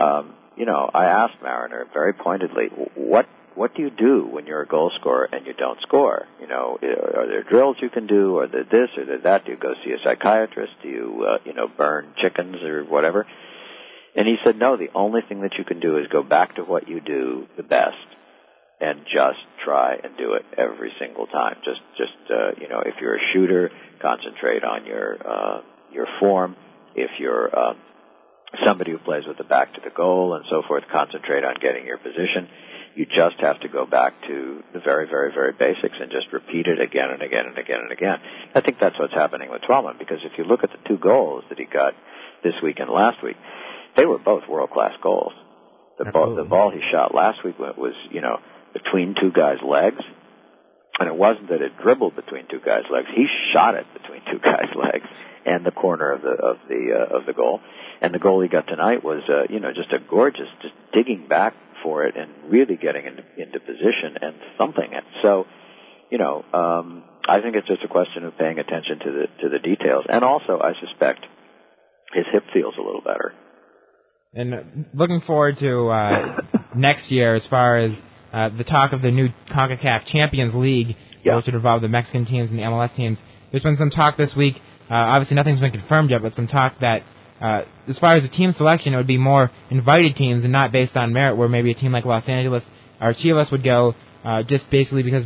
[0.00, 4.62] Um, you know, I asked Mariner very pointedly, what what do you do when you're
[4.62, 6.26] a goal scorer and you don't score?
[6.40, 9.44] You know, are there drills you can do, or there this, or there that?
[9.44, 10.72] Do you go see a psychiatrist?
[10.82, 13.26] Do you, uh, you know, burn chickens or whatever?
[14.14, 16.62] And he said, no, the only thing that you can do is go back to
[16.62, 17.96] what you do the best
[18.80, 21.56] and just try and do it every single time.
[21.64, 25.60] Just, just, uh, you know, if you're a shooter, concentrate on your, uh,
[25.92, 26.56] your form.
[26.94, 27.74] If you're, uh,
[28.64, 31.86] somebody who plays with the back to the goal and so forth, concentrate on getting
[31.86, 32.48] your position
[32.94, 36.66] you just have to go back to the very, very, very basics and just repeat
[36.66, 38.18] it again and again and again and again.
[38.54, 41.44] I think that's what's happening with Twellman because if you look at the two goals
[41.48, 41.94] that he got
[42.44, 43.36] this week and last week,
[43.96, 45.32] they were both world class goals.
[45.98, 48.38] The ball, the ball he shot last week was, you know,
[48.72, 50.02] between two guys' legs,
[50.98, 53.06] and it wasn't that it dribbled between two guys' legs.
[53.14, 55.06] He shot it between two guys' legs
[55.44, 57.60] and the corner of the of the uh, of the goal.
[58.02, 61.28] And the goal he got tonight was, uh, you know, just a gorgeous, just digging
[61.28, 65.04] back for it and really getting into, into position and thumping it.
[65.22, 65.46] So,
[66.10, 69.48] you know, um, I think it's just a question of paying attention to the to
[69.48, 71.24] the details, and also I suspect
[72.12, 73.32] his hip feels a little better.
[74.34, 76.40] And looking forward to uh,
[76.76, 77.92] next year, as far as
[78.32, 81.36] uh, the talk of the new Concacaf Champions League, yeah.
[81.36, 83.18] which would involve the Mexican teams and the MLS teams.
[83.50, 84.56] There's been some talk this week.
[84.90, 87.02] Uh, obviously, nothing's been confirmed yet, but some talk that
[87.42, 90.70] uh, as far as the team selection, it would be more invited teams and not
[90.70, 92.62] based on merit, where maybe a team like Los Angeles
[93.00, 95.24] or Chivas would go uh, just basically because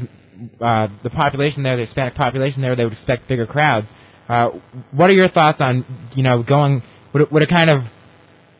[0.61, 3.89] uh, the population there, the Hispanic population there, they would expect bigger crowds.
[4.29, 4.51] Uh,
[4.93, 7.83] what are your thoughts on, you know, going, would it, would it kind of,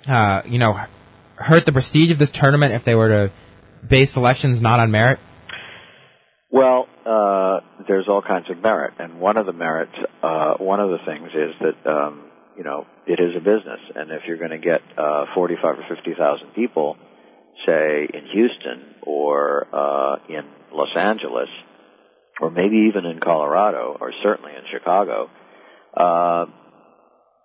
[0.07, 0.75] uh, you know,
[1.37, 3.33] hurt the prestige of this tournament if they were to
[3.89, 5.19] base selections not on merit?
[6.51, 9.93] Well, uh, there's all kinds of merit, and one of the merits,
[10.23, 14.11] uh, one of the things is that um, you know, it is a business, and
[14.11, 16.97] if you're going to get uh, 45 or 50,000 people,
[17.67, 21.49] say in Houston or uh, in Los Angeles,
[22.41, 25.31] or maybe even in Colorado, or certainly in Chicago,
[25.97, 26.47] uh,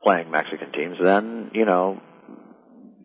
[0.04, 2.02] playing Mexican teams, then you know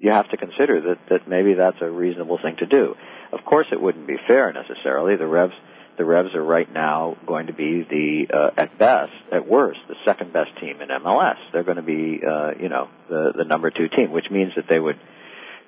[0.01, 2.95] you have to consider that that maybe that's a reasonable thing to do.
[3.33, 5.16] Of course, it wouldn't be fair necessarily.
[5.16, 5.55] The Revs
[5.99, 9.95] the Revs are right now going to be the uh, at best, at worst, the
[10.05, 11.37] second best team in MLS.
[11.53, 14.67] They're going to be, uh, you know, the the number two team, which means that
[14.69, 14.99] they would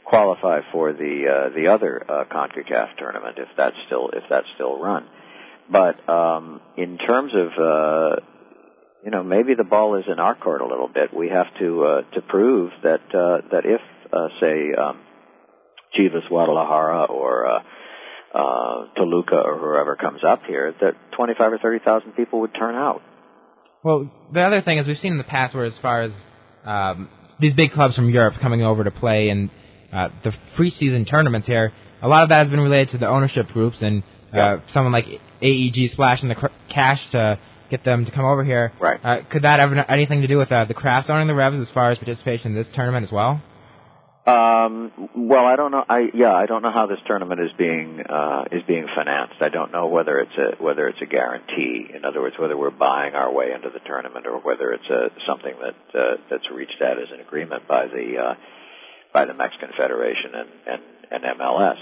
[0.04, 4.80] qualify for the uh, the other uh, Concacaf tournament if that's still if that's still
[4.80, 5.06] run.
[5.70, 8.16] But um, in terms of uh,
[9.04, 11.14] you know maybe the ball is in our court a little bit.
[11.14, 13.80] We have to uh, to prove that uh, that if
[14.12, 15.00] uh, say um,
[15.96, 17.62] Chivas Guadalajara or uh,
[18.34, 23.02] uh, Toluca or whoever comes up here, that 25 or 30,000 people would turn out.
[23.82, 26.12] Well, the other thing is we've seen in the past where as far as
[26.64, 27.08] um,
[27.40, 29.50] these big clubs from Europe coming over to play in
[29.92, 33.46] uh, the preseason tournaments here, a lot of that has been related to the ownership
[33.48, 34.60] groups and uh, yeah.
[34.72, 35.06] someone like
[35.40, 37.38] AEG splashing the cr- cash to
[37.70, 38.72] get them to come over here.
[38.80, 39.00] Right.
[39.02, 41.70] Uh, could that have anything to do with uh, the Krafts owning the Revs as
[41.70, 43.42] far as participation in this tournament as well?
[44.28, 45.84] Um, well, I don't know.
[45.88, 49.40] I yeah, I don't know how this tournament is being uh, is being financed.
[49.40, 51.88] I don't know whether it's a whether it's a guarantee.
[51.94, 55.08] In other words, whether we're buying our way into the tournament or whether it's a
[55.26, 58.34] something that uh, that's reached out as an agreement by the uh,
[59.14, 61.78] by the Mexican Federation and and, and MLS.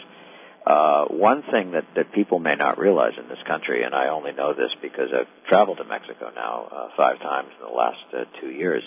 [0.67, 4.33] Uh, one thing that, that people may not realize in this country, and I only
[4.33, 8.25] know this because I've traveled to Mexico now uh, five times in the last uh,
[8.41, 8.83] two years,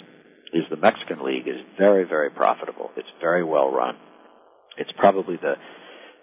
[0.53, 2.91] is the Mexican League is very, very profitable.
[2.95, 3.95] It's very well run.
[4.77, 5.55] It's probably the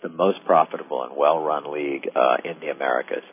[0.02, 3.24] the most profitable and well run league uh, in the Americas.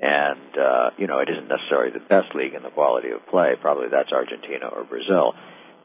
[0.00, 3.52] And uh, you know, it isn't necessarily the best league in the quality of play.
[3.60, 5.34] Probably that's Argentina or Brazil,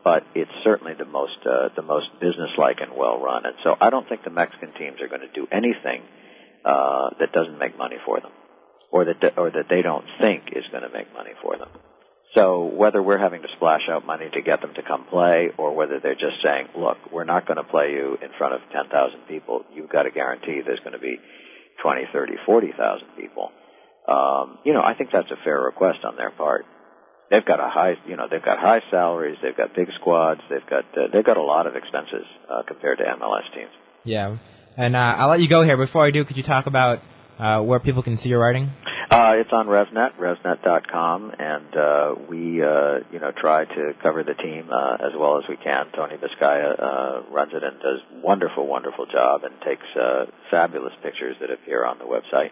[0.04, 3.46] but it's certainly the most uh, the most businesslike and well run.
[3.46, 6.04] And so I don't think the Mexican teams are going to do anything
[6.64, 8.32] uh, that doesn't make money for them,
[8.92, 11.70] or that or that they don't think is going to make money for them.
[12.36, 15.74] So whether we're having to splash out money to get them to come play, or
[15.74, 18.92] whether they're just saying, "Look, we're not going to play you in front of 10,000
[19.28, 19.64] people.
[19.74, 21.18] You've got to guarantee there's going to be
[21.82, 23.52] 20, 30, 40,000 people."
[24.08, 26.66] um, you know, I think that's a fair request on their part.
[27.32, 30.66] They've got a high, you know, they've got high salaries, they've got big squads, they've
[30.70, 33.72] got uh, they've got a lot of expenses uh, compared to MLS teams.
[34.04, 34.38] Yeah,
[34.78, 35.76] and uh, I'll let you go here.
[35.76, 37.00] Before I do, could you talk about
[37.40, 38.72] uh, where people can see your writing?
[39.16, 44.34] Uh, it's on RevNet, RevNet.com, and uh, we, uh, you know, try to cover the
[44.34, 45.86] team uh, as well as we can.
[45.96, 51.38] Tony Vizcaya uh, runs it and does wonderful, wonderful job, and takes uh, fabulous pictures
[51.40, 52.52] that appear on the website.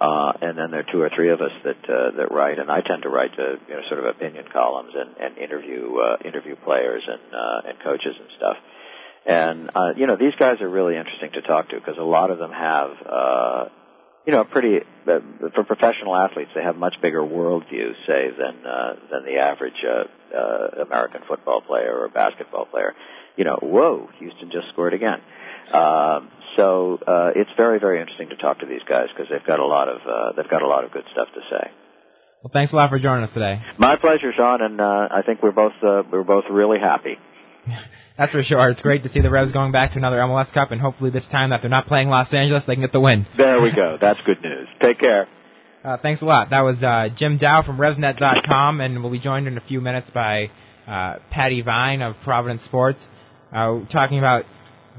[0.00, 2.70] Uh, and then there are two or three of us that uh, that write, and
[2.70, 6.16] I tend to write uh, you know sort of opinion columns and, and interview uh,
[6.24, 8.56] interview players and uh, and coaches and stuff.
[9.26, 12.30] And uh, you know these guys are really interesting to talk to because a lot
[12.30, 13.64] of them have uh,
[14.26, 15.18] you know, pretty uh,
[15.54, 16.50] for professional athletes.
[16.54, 21.60] They have much bigger worldview, say, than uh, than the average uh, uh, American football
[21.60, 22.94] player or basketball player.
[23.36, 25.20] You know, whoa, Houston just scored again.
[25.72, 29.58] Um, so uh, it's very very interesting to talk to these guys because they've got
[29.58, 31.70] a lot of uh, they've got a lot of good stuff to say.
[32.42, 33.62] Well, thanks a lot for joining us today.
[33.78, 37.16] My pleasure, Sean, and uh, I think we're both uh, we're both really happy.
[38.18, 38.70] That's for sure.
[38.70, 41.26] It's great to see the Revs going back to another MLS Cup, and hopefully this
[41.30, 43.26] time that they're not playing Los Angeles, they can get the win.
[43.36, 43.96] There we go.
[44.00, 44.68] That's good news.
[44.80, 45.28] Take care.
[45.84, 46.50] Uh, thanks a lot.
[46.50, 50.10] That was uh, Jim Dow from RevsNet.com, and we'll be joined in a few minutes
[50.14, 50.50] by
[50.86, 53.00] uh, Patty Vine of Providence Sports,
[53.52, 54.44] uh, talking about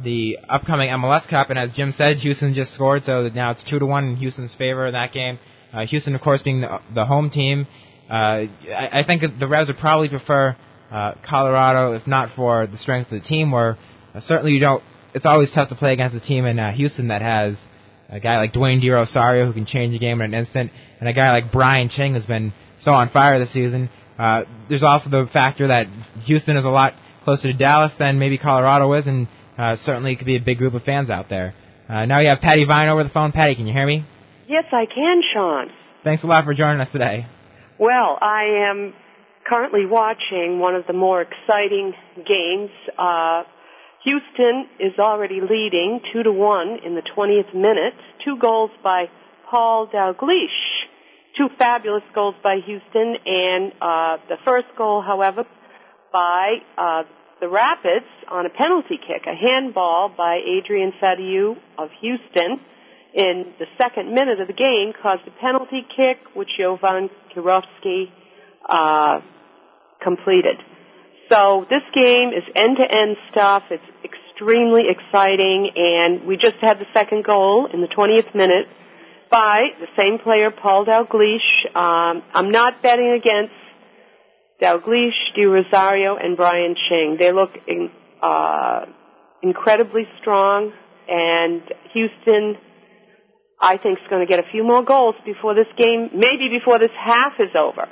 [0.03, 1.49] the upcoming MLS Cup.
[1.49, 4.55] And as Jim said, Houston just scored, so now it's two to one in Houston's
[4.55, 5.39] favor in that game.
[5.71, 7.67] Uh, Houston, of course, being the, the home team.
[8.09, 8.45] Uh,
[8.75, 10.57] I, I think the Revs would probably prefer
[10.93, 13.77] uh, Colorado, if not for the strength of the team, where
[14.13, 14.83] uh, certainly you don't.
[15.15, 17.55] It's always tough to play against a team in uh, Houston that has
[18.09, 21.09] a guy like Dwayne De Rosario who can change the game in an instant, and
[21.09, 23.89] a guy like Brian Ching who's been so on fire this season.
[24.19, 25.87] Uh, there's also the factor that
[26.25, 29.27] Houston is a lot closer to Dallas than maybe Colorado is, and
[29.57, 31.55] uh, certainly could be a big group of fans out there.
[31.89, 33.31] Uh, now we have Patty Vine over the phone.
[33.31, 34.05] Patty, can you hear me?
[34.47, 35.69] Yes, I can, Sean.
[36.03, 37.25] Thanks a lot for joining us today.
[37.79, 38.93] Well, I am
[39.47, 42.69] currently watching one of the more exciting games.
[42.97, 43.43] Uh,
[44.03, 47.93] Houston is already leading two to one in the 20th minute.
[48.25, 49.05] Two goals by
[49.49, 50.87] Paul Dalglish.
[51.37, 55.45] Two fabulous goals by Houston, and uh, the first goal, however,
[56.11, 57.03] by uh,
[57.41, 62.59] the Rapids on a penalty kick, a handball by Adrian Serioux of Houston
[63.13, 68.11] in the second minute of the game caused a penalty kick, which Jovan Kirovski
[68.67, 69.21] uh,
[70.03, 70.57] completed.
[71.29, 73.63] So this game is end-to-end stuff.
[73.71, 78.67] It's extremely exciting, and we just had the second goal in the 20th minute
[79.31, 81.75] by the same player, Paul Dalglish.
[81.75, 83.53] Um, I'm not betting against
[84.61, 87.17] Dalglish, De Rosario, and Brian Ching.
[87.19, 87.89] They look in,
[88.21, 88.85] uh,
[89.41, 90.71] incredibly strong,
[91.07, 91.61] and
[91.93, 92.57] Houston,
[93.59, 96.79] I think, is going to get a few more goals before this game, maybe before
[96.79, 97.89] this half is over.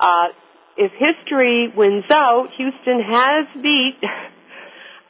[0.00, 0.28] Uh,
[0.78, 3.98] if history wins out, Houston has beat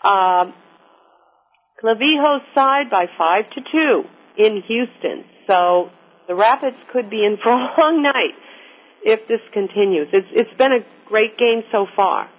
[0.03, 0.47] uh,
[1.79, 4.03] Clavijo's side by five to two
[4.39, 5.25] in Houston.
[5.47, 5.91] So
[6.27, 8.35] the Rapids could be in for a long night
[9.05, 10.09] if this continues.
[10.13, 12.31] It's, it's been a great game so far.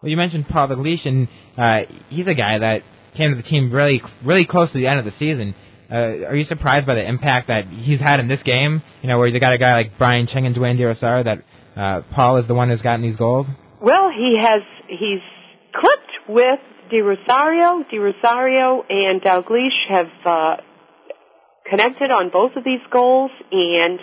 [0.00, 2.82] Well, you mentioned Paul Dalglish, and uh, he's a guy that
[3.16, 5.54] came to the team really, really close to the end of the season.
[5.90, 8.82] Uh, are you surprised by the impact that he's had in this game?
[9.02, 11.44] You know, where you got a guy like Brian Ching and Dwayne De Rosario that
[11.76, 13.46] uh, Paul is the one who's gotten these goals?
[13.80, 14.62] Well, he has.
[14.88, 15.22] He's
[15.74, 17.84] clipped with De Rosario.
[17.90, 20.56] De Rosario and Dalglish have uh,
[21.68, 23.98] connected on both of these goals, and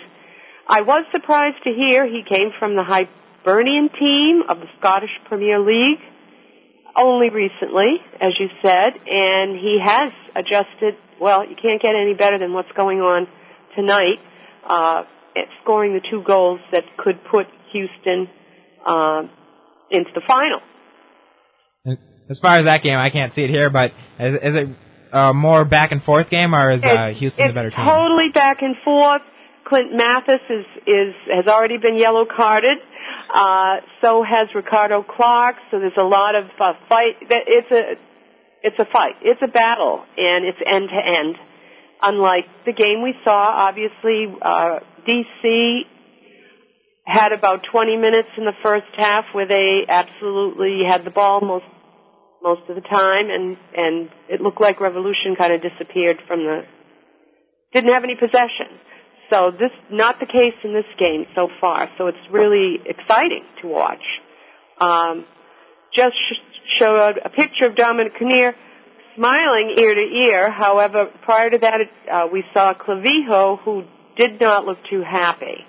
[0.68, 5.60] I was surprised to hear he came from the Hibernian team of the Scottish Premier
[5.60, 6.00] League
[6.96, 10.96] only recently, as you said, and he has adjusted.
[11.20, 13.28] Well, you can't get any better than what's going on
[13.76, 14.18] tonight.
[14.66, 15.04] Uh,
[15.62, 18.28] scoring the two goals that could put Houston
[18.86, 19.22] uh,
[19.90, 20.60] into the final.
[22.30, 24.68] As far as that game, I can't see it here, but is, is it
[25.12, 27.84] a more back and forth game, or is uh, Houston the better team?
[27.84, 29.22] Totally back and forth.
[29.66, 32.78] Clint Mathis is is has already been yellow carded.
[33.32, 35.56] Uh, so has Ricardo Clark.
[35.70, 37.16] So there's a lot of uh, fight.
[37.20, 37.94] It's a
[38.62, 39.14] it's a fight.
[39.22, 41.36] It's a battle, and it's end to end.
[42.02, 45.82] Unlike the game we saw, obviously uh, DC
[47.10, 51.64] had about 20 minutes in the first half where they absolutely had the ball most
[52.42, 56.62] most of the time, and and it looked like Revolution kind of disappeared from the
[57.72, 58.80] didn't have any possession.
[59.30, 61.88] So this not the case in this game so far.
[61.98, 64.02] So it's really exciting to watch.
[64.80, 65.24] Um,
[65.94, 68.54] just sh- showed a picture of Dominic Kinnear
[69.16, 70.50] smiling ear to ear.
[70.50, 71.80] However, prior to that,
[72.10, 73.84] uh, we saw Clavijo, who
[74.16, 75.64] did not look too happy.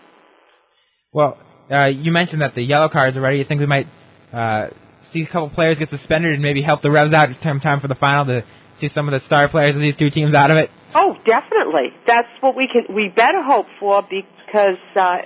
[1.13, 1.37] Well,
[1.69, 3.39] uh, you mentioned that the yellow cards are ready.
[3.39, 3.87] You think we might
[4.31, 4.69] uh,
[5.11, 7.89] see a couple players get suspended and maybe help the Revs out in time for
[7.89, 8.45] the final to
[8.79, 10.69] see some of the star players of these two teams out of it?
[10.95, 11.91] Oh, definitely.
[12.07, 12.95] That's what we can.
[12.95, 15.17] We better hope for because uh,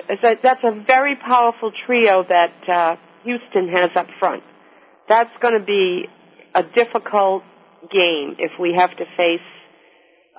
[0.41, 4.43] that's a very powerful trio that uh, Houston has up front.
[5.07, 6.05] That's going to be
[6.55, 7.43] a difficult
[7.91, 9.39] game if we have to face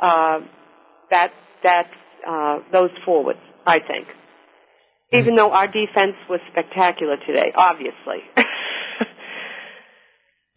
[0.01, 0.41] uh,
[1.11, 1.31] that
[1.63, 1.87] that
[2.27, 3.39] uh, those forwards.
[3.65, 4.07] I think,
[5.13, 8.23] even though our defense was spectacular today, obviously.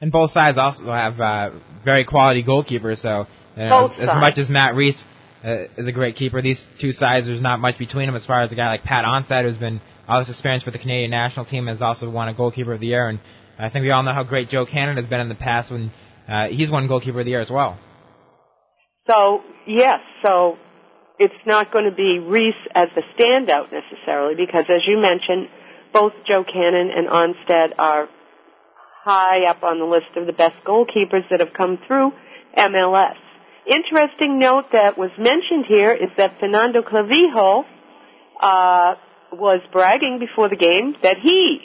[0.02, 1.52] and both sides also have uh,
[1.86, 3.02] very quality goalkeepers.
[3.02, 3.26] So
[3.56, 5.02] you know, as, as, much as Matt Reis
[5.44, 8.42] uh, is a great keeper, these two sides there's not much between them as far
[8.42, 11.46] as a guy like Pat Onstad who's been all this experience for the Canadian national
[11.46, 13.20] team has also won a goalkeeper of the year, and
[13.60, 15.92] I think we all know how great Joe Cannon has been in the past when
[16.28, 17.78] uh, he's won goalkeeper of the year as well.
[19.06, 20.58] So yes, so
[21.20, 25.50] it's not going to be Reis as the standout necessarily because, as you mentioned,
[25.94, 28.08] both Joe Cannon and Onstad are
[29.04, 32.12] high up on the list of the best goalkeepers that have come through
[32.58, 33.18] MLS.
[33.68, 37.66] Interesting note that was mentioned here is that Fernando Clavijo
[38.42, 38.96] uh,
[39.34, 41.60] was bragging before the game that he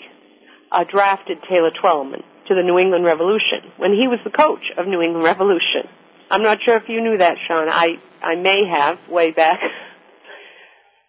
[0.73, 4.87] uh, drafted Taylor Twellman to the New England Revolution when he was the coach of
[4.87, 5.89] New England Revolution.
[6.31, 7.69] I'm not sure if you knew that, Sean.
[7.69, 9.61] I I may have way back.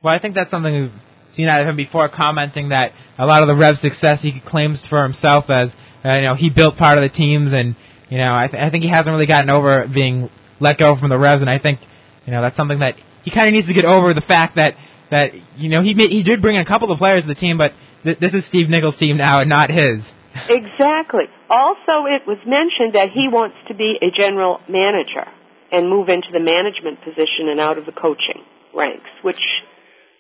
[0.04, 0.92] Well, I think that's something we've
[1.34, 4.86] seen out of him before, commenting that a lot of the Revs' success he claims
[4.90, 5.70] for himself as
[6.04, 7.76] uh, you know he built part of the teams, and
[8.10, 11.10] you know I, th- I think he hasn't really gotten over being let go from
[11.10, 11.80] the Revs, and I think
[12.26, 14.76] you know that's something that he kind of needs to get over the fact that
[15.10, 17.36] that you know he made, he did bring in a couple of players to the
[17.36, 17.72] team, but
[18.04, 20.04] th- this is Steve Nicol's team now and not his.
[20.50, 21.24] Exactly.
[21.50, 25.32] Also, it was mentioned that he wants to be a general manager
[25.72, 28.44] and move into the management position and out of the coaching
[28.74, 29.42] ranks, which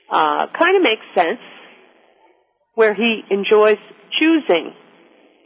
[0.09, 1.39] uh, kind of makes sense,
[2.75, 3.77] where he enjoys
[4.19, 4.73] choosing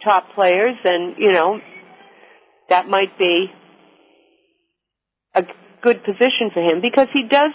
[0.04, 1.60] top players, and you know
[2.70, 3.48] that might be
[5.36, 5.44] a
[5.82, 7.52] good position for him because he does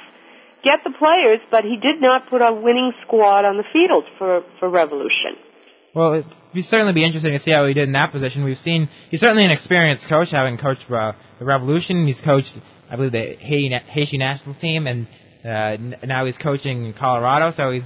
[0.63, 4.43] get the players, but he did not put a winning squad on the field for
[4.59, 5.37] for Revolution.
[5.95, 8.43] Well, it'd be certainly be interesting to see how he did in that position.
[8.43, 12.07] We've seen he's certainly an experienced coach, having coached uh, the Revolution.
[12.07, 12.53] He's coached,
[12.91, 15.07] I believe, the Haiti national team, and
[15.45, 17.53] uh, now he's coaching Colorado.
[17.57, 17.83] So he's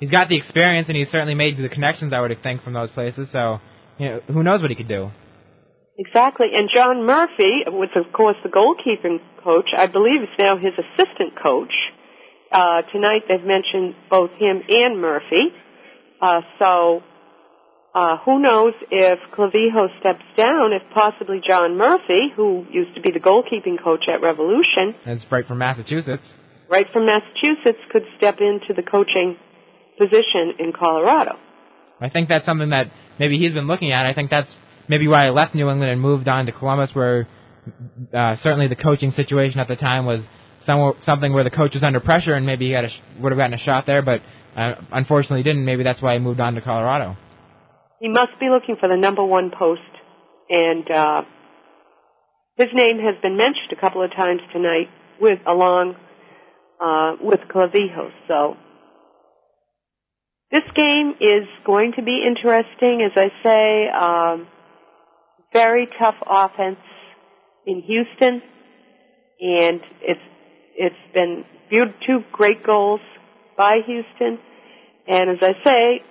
[0.00, 2.12] he's got the experience, and he's certainly made the connections.
[2.12, 3.28] I would think from those places.
[3.32, 3.58] So
[3.98, 5.10] you know, who knows what he could do.
[5.98, 6.48] Exactly.
[6.54, 11.34] And John Murphy, was of course the goalkeeping coach, I believe is now his assistant
[11.40, 11.72] coach.
[12.50, 15.52] Uh, tonight they've mentioned both him and Murphy.
[16.20, 17.02] Uh, so
[17.94, 23.10] uh, who knows if Clavijo steps down, if possibly John Murphy, who used to be
[23.10, 24.94] the goalkeeping coach at Revolution.
[25.04, 26.22] That's right from Massachusetts.
[26.70, 29.36] Right from Massachusetts could step into the coaching
[29.98, 31.38] position in Colorado.
[32.00, 34.06] I think that's something that maybe he's been looking at.
[34.06, 34.54] I think that's
[34.88, 37.28] maybe why I left New England and moved on to Columbus, where
[38.14, 40.24] uh, certainly the coaching situation at the time was
[41.00, 42.88] something where the coach was under pressure, and maybe he had a,
[43.20, 44.22] would have gotten a shot there, but
[44.56, 45.64] uh, unfortunately didn't.
[45.64, 47.16] Maybe that's why he moved on to Colorado.
[48.02, 49.80] He must be looking for the number one post,
[50.50, 51.22] and uh,
[52.56, 54.88] his name has been mentioned a couple of times tonight
[55.20, 55.94] with along
[56.80, 58.10] uh, with Clavijo.
[58.26, 58.56] So
[60.50, 63.88] this game is going to be interesting, as I say.
[63.88, 64.48] Um,
[65.52, 66.80] very tough offense
[67.64, 68.42] in Houston,
[69.40, 70.20] and it's
[70.74, 73.00] it's been two great goals
[73.56, 74.40] by Houston,
[75.06, 76.02] and as I say.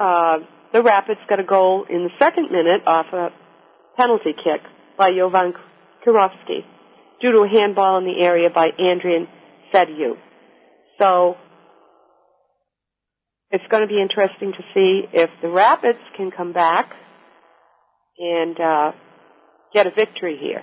[0.00, 0.38] Uh,
[0.76, 3.30] the Rapids got a goal in the second minute off a
[3.96, 4.60] penalty kick
[4.98, 5.54] by Jovan
[6.06, 6.66] Kirovski
[7.18, 9.26] due to a handball in the area by Adrian
[9.72, 10.18] Serioux.
[11.00, 11.36] So
[13.50, 16.90] it's going to be interesting to see if the Rapids can come back
[18.18, 18.92] and uh,
[19.72, 20.62] get a victory here.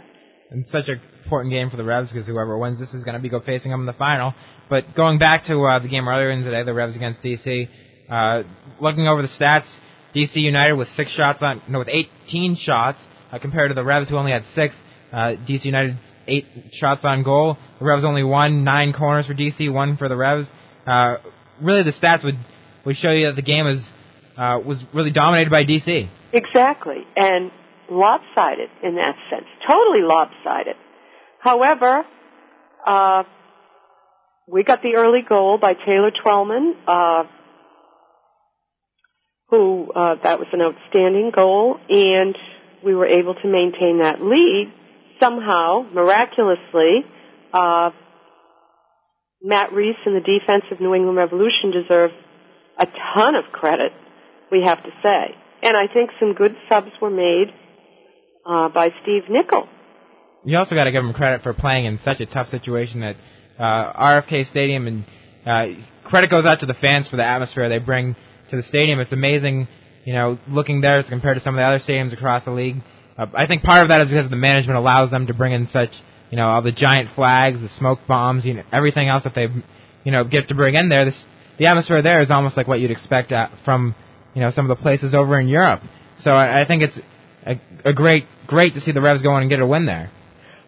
[0.51, 3.19] And such an important game for the Revs because whoever wins this is going to
[3.19, 4.35] be go facing them in the final.
[4.69, 7.67] But going back to uh, the game earlier in today, the Revs against DC,
[8.09, 8.43] uh,
[8.79, 9.65] looking over the stats,
[10.15, 12.99] DC United with six shots on, no, with 18 shots
[13.31, 14.75] uh, compared to the Revs who only had six.
[15.11, 15.97] Uh, DC United
[16.27, 17.57] eight shots on goal.
[17.79, 20.47] The Revs only one, nine corners for DC, one for the Revs.
[20.85, 21.17] Uh,
[21.61, 22.37] really, the stats would
[22.85, 23.85] would show you that the game is
[24.37, 26.09] uh, was really dominated by DC.
[26.31, 27.51] Exactly, and
[27.89, 30.75] lopsided in that sense, totally lopsided.
[31.39, 32.05] However,
[32.85, 33.23] uh,
[34.47, 36.73] we got the early goal by Taylor Twellman.
[36.87, 37.23] Uh,
[39.53, 42.35] who uh, that was an outstanding goal, and
[42.83, 44.73] we were able to maintain that lead
[45.21, 47.05] somehow, miraculously.
[47.53, 47.91] Uh,
[49.43, 52.09] Matt Reis and the defense of New England Revolution deserve
[52.79, 53.91] a ton of credit,
[54.51, 55.35] we have to say.
[55.61, 57.53] And I think some good subs were made
[58.47, 59.67] uh, by Steve Nicol.
[60.45, 63.17] You also got to give him credit for playing in such a tough situation that
[63.59, 65.05] uh, RFK Stadium and
[65.45, 68.15] uh, credit goes out to the fans for the atmosphere they bring
[68.49, 68.99] to the stadium.
[68.99, 69.67] It's amazing,
[70.05, 72.77] you know, looking there as compared to some of the other stadiums across the league.
[73.17, 75.67] Uh, I think part of that is because the management allows them to bring in
[75.67, 75.89] such,
[76.29, 79.47] you know, all the giant flags, the smoke bombs, you know, everything else that they,
[80.03, 81.05] you know, get to bring in there.
[81.05, 81.23] This,
[81.59, 83.95] the atmosphere there is almost like what you'd expect at, from,
[84.33, 85.81] you know, some of the places over in Europe.
[86.19, 86.99] So I, I think it's
[87.45, 90.11] a, a great, great to see the Revs go in and get a win there.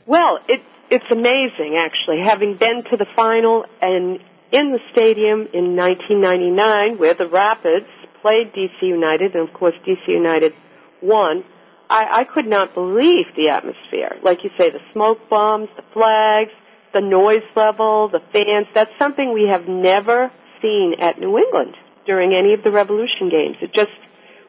[0.05, 0.61] Well, it,
[0.91, 4.19] it's amazing actually, having been to the final and
[4.51, 7.87] in the stadium in 1999 where the Rapids
[8.21, 10.53] played DC United and of course DC United
[11.01, 11.43] won.
[11.89, 14.17] I, I could not believe the atmosphere.
[14.23, 16.51] Like you say, the smoke bombs, the flags,
[16.93, 18.67] the noise level, the fans.
[18.73, 20.31] That's something we have never
[20.61, 21.75] seen at New England
[22.05, 23.57] during any of the Revolution games.
[23.61, 23.91] It just,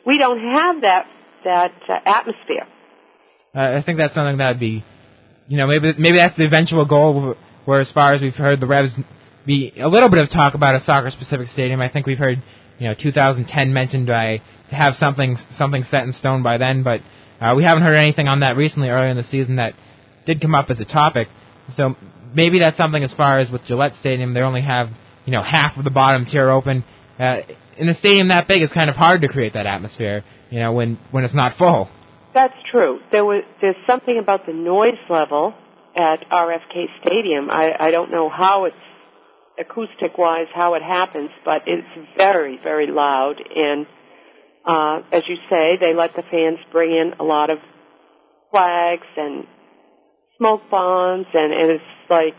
[0.06, 1.06] we don't have that,
[1.44, 2.66] that uh, atmosphere.
[3.54, 4.84] Uh, I think that's something that would be,
[5.48, 7.34] you know, maybe, maybe that's the eventual goal
[7.64, 8.96] where as far as we've heard the Revs
[9.46, 11.80] be a little bit of talk about a soccer specific stadium.
[11.80, 12.42] I think we've heard,
[12.78, 17.00] you know, 2010 mentioned by to have something something set in stone by then, but
[17.40, 19.74] uh, we haven't heard anything on that recently earlier in the season that
[20.24, 21.28] did come up as a topic.
[21.74, 21.94] So
[22.34, 24.88] maybe that's something as far as with Gillette Stadium, they only have
[25.24, 26.84] you know half of the bottom tier open.
[27.18, 27.40] Uh,
[27.78, 30.24] in a stadium that big, it's kind of hard to create that atmosphere.
[30.50, 31.88] You know, when when it's not full.
[32.34, 33.00] That's true.
[33.12, 35.54] There was there's something about the noise level
[35.94, 37.50] at RFK Stadium.
[37.50, 38.76] I I don't know how it's
[39.58, 43.86] acoustic wise how it happens, but it's very very loud and
[44.66, 47.58] uh, as you say, they let the fans bring in a lot of
[48.50, 49.46] flags and
[50.38, 52.34] smoke bombs, and, and it's like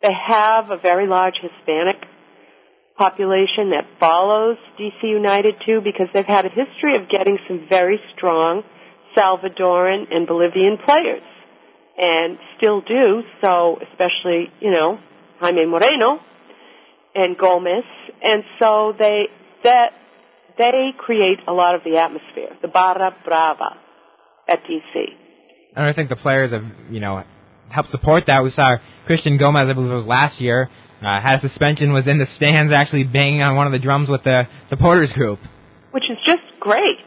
[0.00, 1.96] they have a very large Hispanic
[2.96, 8.00] population that follows DC United too, because they've had a history of getting some very
[8.16, 8.62] strong
[9.14, 11.22] Salvadoran and Bolivian players,
[11.98, 13.22] and still do.
[13.42, 14.98] So, especially you know
[15.44, 16.20] Jaime Moreno
[17.14, 17.84] and Gomez,
[18.22, 19.26] and so they
[19.62, 19.90] that
[20.56, 23.76] they create a lot of the atmosphere, the barra brava
[24.48, 25.04] at DC.
[25.76, 27.22] And I think the players have, you know,
[27.68, 28.42] helped support that.
[28.42, 30.70] We saw Christian Gomez, I believe it was last year,
[31.02, 34.08] uh, had a suspension, was in the stands actually banging on one of the drums
[34.08, 35.40] with the supporters group.
[35.90, 36.98] Which is just great.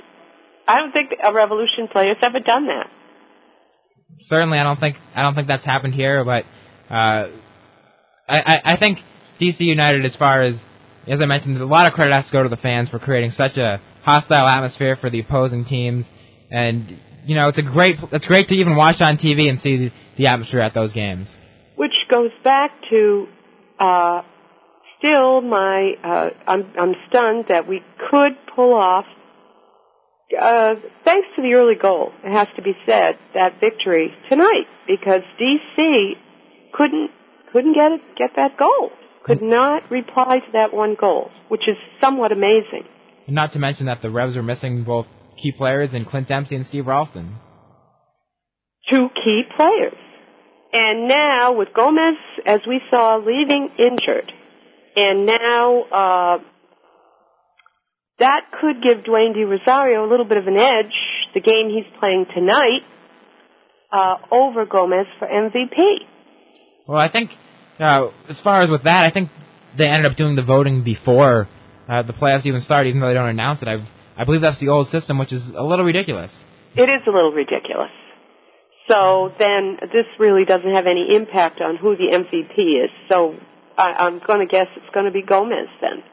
[0.68, 2.88] I don't think a Revolution player's ever done that.
[4.22, 6.44] Certainly, I don't think I don't think that's happened here, but
[6.94, 7.30] uh,
[8.28, 9.00] I, I I think
[9.40, 10.56] DC United, as far as
[11.08, 13.32] as I mentioned, a lot of credit has to go to the fans for creating
[13.32, 16.06] such a hostile atmosphere for the opposing teams.
[16.52, 19.78] And you know, it's a great it's great to even watch on TV and see
[19.78, 21.28] the, the atmosphere at those games.
[21.76, 23.28] Which goes back to
[23.80, 24.22] uh,
[24.98, 29.06] still my uh, I'm I'm stunned that we could pull off.
[30.30, 30.76] Uh,
[31.06, 36.12] thanks to the early goal, it has to be said that victory tonight because DC
[36.74, 37.12] couldn't
[37.58, 38.92] couldn't get it, get that goal
[39.28, 42.88] could not reply to that one goal, which is somewhat amazing.
[43.28, 45.06] Not to mention that the Revs are missing both
[45.42, 47.36] key players in Clint Dempsey and Steve Ralston.
[48.90, 49.98] Two key players.
[50.72, 54.32] And now with Gomez, as we saw, leaving injured,
[54.96, 56.38] and now uh,
[58.20, 60.94] that could give Dwayne De Rosario a little bit of an edge,
[61.34, 62.84] the game he's playing tonight,
[63.92, 65.76] uh, over Gomez for MVP.
[66.88, 67.32] Well, I think
[67.80, 69.30] uh, as far as with that, I think
[69.78, 71.48] they ended up doing the voting before
[71.88, 73.68] uh, the playoffs even started, even though they don't announce it.
[73.68, 76.32] I I believe that's the old system, which is a little ridiculous.
[76.76, 77.92] It is a little ridiculous.
[78.90, 82.90] So then this really doesn't have any impact on who the MVP is.
[83.10, 83.36] So
[83.78, 86.04] I, I'm going to guess it's going to be Gomez then.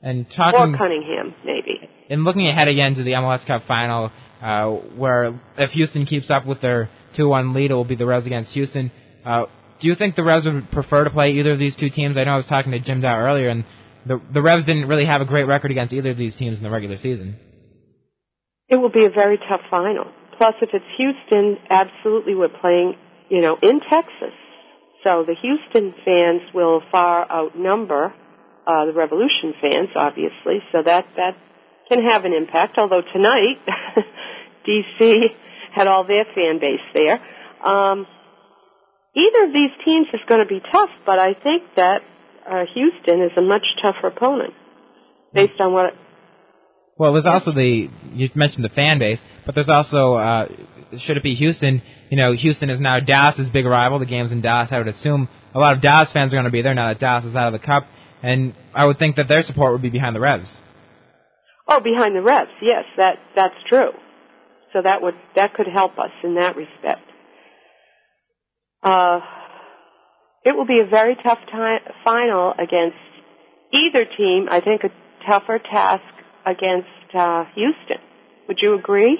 [0.00, 1.88] And talking or Cunningham, maybe.
[2.10, 4.66] And looking ahead again to the MLS Cup final, uh,
[4.96, 8.52] where if Houston keeps up with their 2-1 lead, it will be the Reds against
[8.52, 8.92] Houston.
[9.24, 9.46] Uh,
[9.84, 12.16] do you think the Revs would prefer to play either of these two teams?
[12.16, 13.66] I know I was talking to Jim Dow earlier, and
[14.06, 16.64] the the Revs didn't really have a great record against either of these teams in
[16.64, 17.36] the regular season.
[18.66, 20.06] It will be a very tough final.
[20.38, 22.94] Plus, if it's Houston, absolutely we're playing,
[23.28, 24.32] you know, in Texas.
[25.04, 28.14] So the Houston fans will far outnumber
[28.66, 30.64] uh, the Revolution fans, obviously.
[30.72, 31.36] So that that
[31.90, 32.78] can have an impact.
[32.78, 33.60] Although tonight,
[34.66, 35.26] DC
[35.74, 37.20] had all their fan base there.
[37.62, 38.06] Um,
[39.16, 42.02] either of these teams is going to be tough, but I think that
[42.48, 44.54] uh, Houston is a much tougher opponent
[45.32, 45.94] based on what.
[46.96, 50.48] well, there's also the you mentioned the fan base, but there's also uh,
[50.98, 51.82] should it be Houston?
[52.10, 53.98] You know, Houston is now Dallas's big rival.
[53.98, 54.68] The game's in Dallas.
[54.70, 57.00] I would assume a lot of Dallas fans are going to be there now that
[57.00, 57.86] Dallas is out of the Cup,
[58.22, 60.54] and I would think that their support would be behind the Revs.
[61.66, 63.90] Oh, behind the Revs, yes, that that's true.
[64.72, 67.02] So that would that could help us in that respect.
[68.84, 69.20] Uh,
[70.44, 72.96] it will be a very tough time, final against
[73.72, 74.46] either team.
[74.50, 74.90] I think a
[75.26, 76.04] tougher task
[76.44, 77.98] against uh, Houston.
[78.46, 79.18] Would you agree?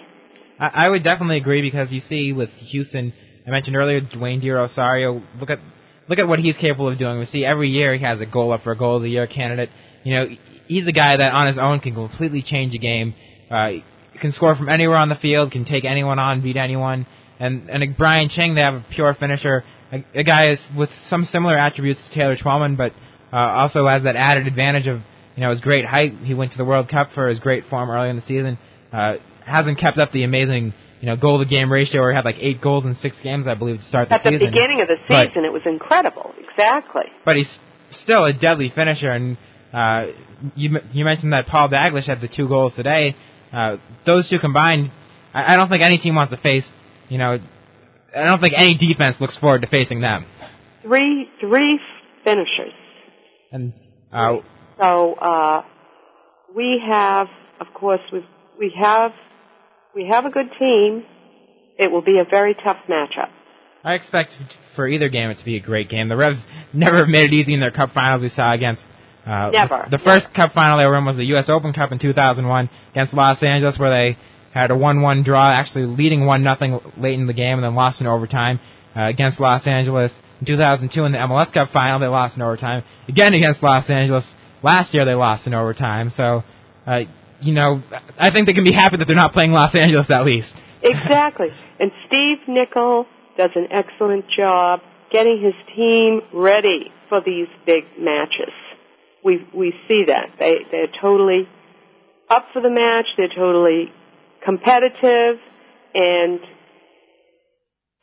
[0.58, 3.14] I, I would definitely agree because you see with Houston,
[3.46, 5.22] I mentioned earlier Dwayne De Rosario.
[5.40, 5.60] Look at
[6.08, 7.18] look at what he's capable of doing.
[7.18, 9.26] We see every year he has a goal up for a goal of the year
[9.26, 9.70] candidate.
[10.04, 10.26] You know,
[10.66, 13.14] he's a guy that on his own can completely change a game.
[13.50, 13.80] Uh,
[14.20, 17.06] can score from anywhere on the field, can take anyone on, beat anyone.
[17.41, 19.64] And and Brian Ching, they have a pure finisher,
[19.95, 22.93] a, a guy is with some similar attributes to Taylor Twellman, but
[23.32, 25.01] uh, also has that added advantage of
[25.37, 26.12] you know his great height.
[26.22, 28.59] He went to the World Cup for his great form early in the season.
[28.93, 29.14] Uh,
[29.45, 32.39] hasn't kept up the amazing you know goal to game ratio where he had like
[32.41, 34.35] eight goals in six games, I believe, to start the At season.
[34.35, 36.35] At the beginning of the season, but, it was incredible.
[36.39, 37.05] Exactly.
[37.24, 37.59] But he's
[37.91, 39.37] still a deadly finisher, and
[39.72, 40.07] uh,
[40.55, 43.14] you you mentioned that Paul Dalglish had the two goals today.
[43.53, 44.91] Uh, those two combined,
[45.32, 46.64] I, I don't think any team wants to face.
[47.09, 47.38] You know,
[48.16, 50.26] I don't think any defense looks forward to facing them.
[50.82, 51.80] Three three
[52.24, 52.72] finishers.
[53.52, 53.72] And
[54.12, 54.38] uh,
[54.78, 55.62] so uh,
[56.55, 57.28] we have,
[57.61, 58.26] of course, we
[58.59, 59.12] we have
[59.94, 61.05] we have a good team.
[61.78, 63.30] It will be a very tough matchup.
[63.82, 64.30] I expect
[64.74, 66.09] for either game it to be a great game.
[66.09, 66.42] The Revs
[66.72, 68.22] never made it easy in their Cup finals.
[68.22, 68.82] We saw against
[69.26, 69.86] uh, Never.
[69.90, 71.48] The, the first Cup final they were in was the U.S.
[71.48, 74.18] Open Cup in 2001 against Los Angeles, where they
[74.55, 78.00] had a 1-1 draw, actually leading one nothing late in the game, and then lost
[78.00, 78.61] in overtime
[78.96, 80.12] uh, against Los Angeles.
[80.40, 84.24] In 2002, in the MLS Cup final, they lost in overtime again against Los Angeles.
[84.62, 86.11] Last year, they lost in overtime.
[86.16, 86.42] So,
[86.86, 87.00] uh,
[87.40, 87.82] you know,
[88.18, 90.52] I think they can be happy that they're not playing Los Angeles at least.
[90.82, 91.48] Exactly.
[91.80, 94.80] and Steve Nicol does an excellent job
[95.11, 98.52] getting his team ready for these big matches
[99.24, 101.48] we we see that they they're totally
[102.28, 103.07] up for the match.
[103.16, 103.90] They're totally
[104.45, 105.40] competitive,
[105.95, 106.40] and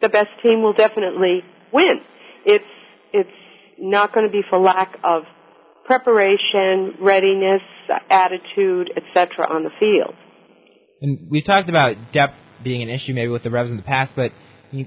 [0.02, 1.42] the best team will definitely
[1.74, 2.02] win.
[2.46, 2.66] It's
[3.14, 3.30] it's
[3.80, 5.24] not going to be for lack of
[5.86, 7.62] preparation, readiness,
[8.10, 9.48] attitude, etc.
[9.50, 10.16] on the field.
[11.02, 14.14] And we talked about depth being an issue maybe with the Revs in the past,
[14.16, 14.32] but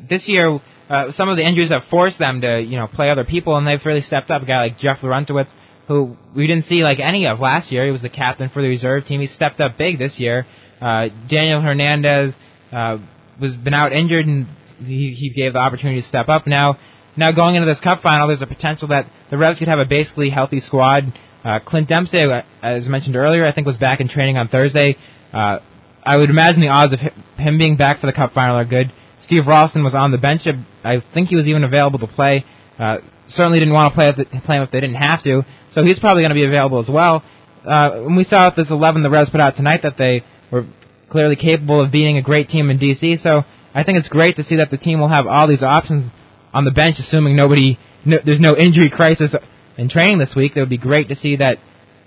[0.09, 3.25] this year uh, some of the injuries have forced them to you know play other
[3.25, 4.43] people, and they've really stepped up.
[4.43, 5.51] A guy like Jeff Larentowicz
[5.89, 7.85] who we didn't see like any of last year.
[7.85, 9.21] He was the captain for the reserve team.
[9.21, 10.47] He stepped up big this year.
[10.85, 12.35] Uh, Daniel Hernandez
[12.71, 12.99] uh,
[13.41, 14.47] was been out injured, and
[14.81, 16.47] he, he gave the opportunity to step up.
[16.47, 16.79] Now,
[17.17, 19.87] now going into this Cup final, there's a potential that the Revs could have a
[19.87, 21.05] basically healthy squad.
[21.43, 24.97] Uh, Clint Dempsey, uh, as mentioned earlier, I think was back in training on Thursday.
[25.33, 25.61] Uh,
[26.05, 26.99] I would imagine the odds of
[27.39, 28.93] him being back for the Cup final are good.
[29.23, 30.43] Steve Ralston was on the bench.
[30.85, 32.45] I think he was even available to play.
[32.79, 35.47] Uh, certainly didn't want to play, play him if they didn't have to.
[35.73, 37.23] So he's probably going to be available as well.
[37.65, 40.23] Uh, when we saw with this 11 the Revs put out tonight that they
[40.55, 40.67] were
[41.11, 43.21] clearly capable of beating a great team in DC.
[43.21, 43.43] So
[43.75, 46.11] I think it's great to see that the team will have all these options
[46.53, 49.35] on the bench, assuming nobody, no, there's no injury crisis
[49.77, 50.53] in training this week.
[50.57, 51.59] It would be great to see that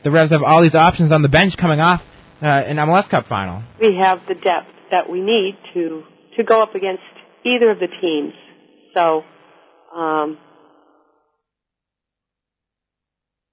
[0.03, 2.01] the Revs have all these options on the bench coming off
[2.41, 3.63] uh, an MLS Cup final.
[3.81, 6.03] We have the depth that we need to
[6.37, 7.01] to go up against
[7.43, 8.33] either of the teams.
[8.93, 9.23] So
[9.93, 10.37] um,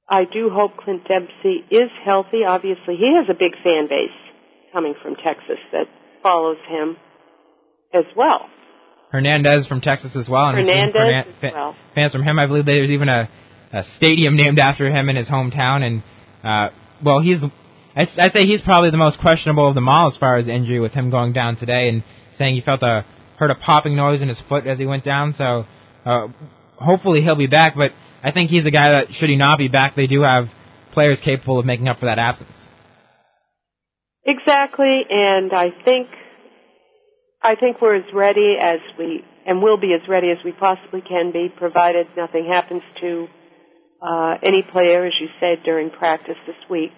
[0.09, 2.45] I do hope Clint Dempsey is healthy.
[2.47, 4.24] Obviously, he has a big fan base
[4.75, 5.87] coming from Texas that
[6.23, 6.97] follows him
[7.95, 8.51] as well.
[9.13, 10.49] Hernandez from Texas as well.
[10.49, 11.77] And Hernandez Fernan- as well.
[11.95, 12.39] Fans from him.
[12.39, 13.31] I believe there's even a,
[13.73, 15.83] a stadium named after him in his hometown.
[15.83, 16.03] And
[16.43, 17.39] uh, well, he's
[17.95, 20.81] I'd, I'd say he's probably the most questionable of them all as far as injury
[20.81, 22.03] with him going down today and
[22.37, 23.07] saying he felt a
[23.39, 25.35] heard a popping noise in his foot as he went down.
[25.39, 25.65] So
[26.05, 26.29] uh,
[26.77, 27.75] hopefully he'll be back.
[27.77, 30.47] But I think he's a guy that, should he not be back, they do have
[30.93, 32.57] players capable of making up for that absence.
[34.27, 36.09] Exactly, and I think
[37.43, 41.03] I think we're as ready as we and will be as ready as we possibly
[41.03, 43.27] can be, provided nothing happens to
[44.01, 46.93] uh, any player, as you said during practice this week.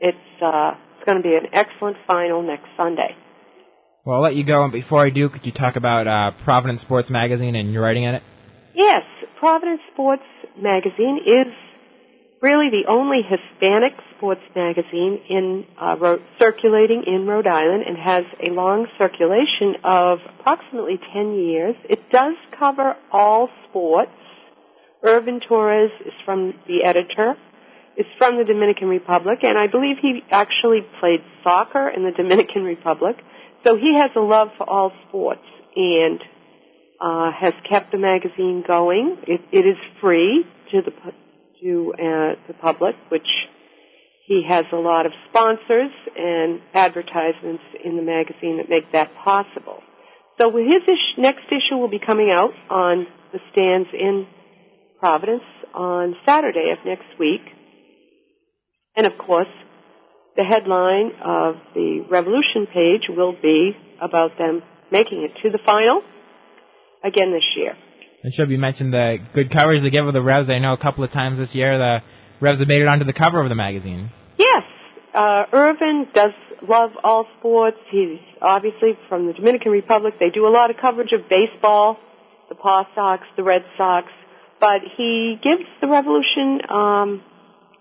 [0.00, 3.14] It's uh, it's going to be an excellent final next Sunday.
[4.04, 6.80] Well, I'll let you go, and before I do, could you talk about uh, Providence
[6.80, 8.22] Sports Magazine and your writing in it?
[8.74, 9.02] Yes,
[9.38, 10.22] Providence Sports
[10.56, 11.52] magazine is
[12.40, 18.24] really the only Hispanic sports magazine in uh, ro- circulating in Rhode Island and has
[18.42, 21.74] a long circulation of approximately 10 years.
[21.88, 24.12] It does cover all sports.
[25.02, 27.36] Irvin Torres is from the editor
[27.98, 32.62] is from the Dominican Republic, and I believe he actually played soccer in the Dominican
[32.62, 33.16] Republic.
[33.66, 35.42] So he has a love for all sports
[35.74, 36.20] and
[37.00, 39.16] uh, has kept the magazine going.
[39.26, 40.92] It, it is free to the
[41.62, 42.00] to uh,
[42.46, 43.26] the public, which
[44.26, 49.82] he has a lot of sponsors and advertisements in the magazine that make that possible.
[50.38, 54.26] So his ish, next issue will be coming out on the stands in
[55.00, 55.42] Providence
[55.74, 57.40] on Saturday of next week.
[58.96, 59.48] And of course,
[60.36, 66.02] the headline of the Revolution page will be about them making it to the final
[67.02, 67.74] again this year.
[68.22, 70.50] And should be mentioned the good coverage they give of the Revs.
[70.50, 71.98] I know a couple of times this year the
[72.40, 74.10] Revs have made it onto the cover of the magazine.
[74.38, 74.64] Yes,
[75.14, 76.32] uh, Irvin does
[76.68, 77.76] love all sports.
[77.90, 80.14] He's obviously from the Dominican Republic.
[80.18, 81.98] They do a lot of coverage of baseball,
[82.48, 84.08] the Paw Sox, the Red Sox,
[84.60, 87.22] but he gives the Revolution um,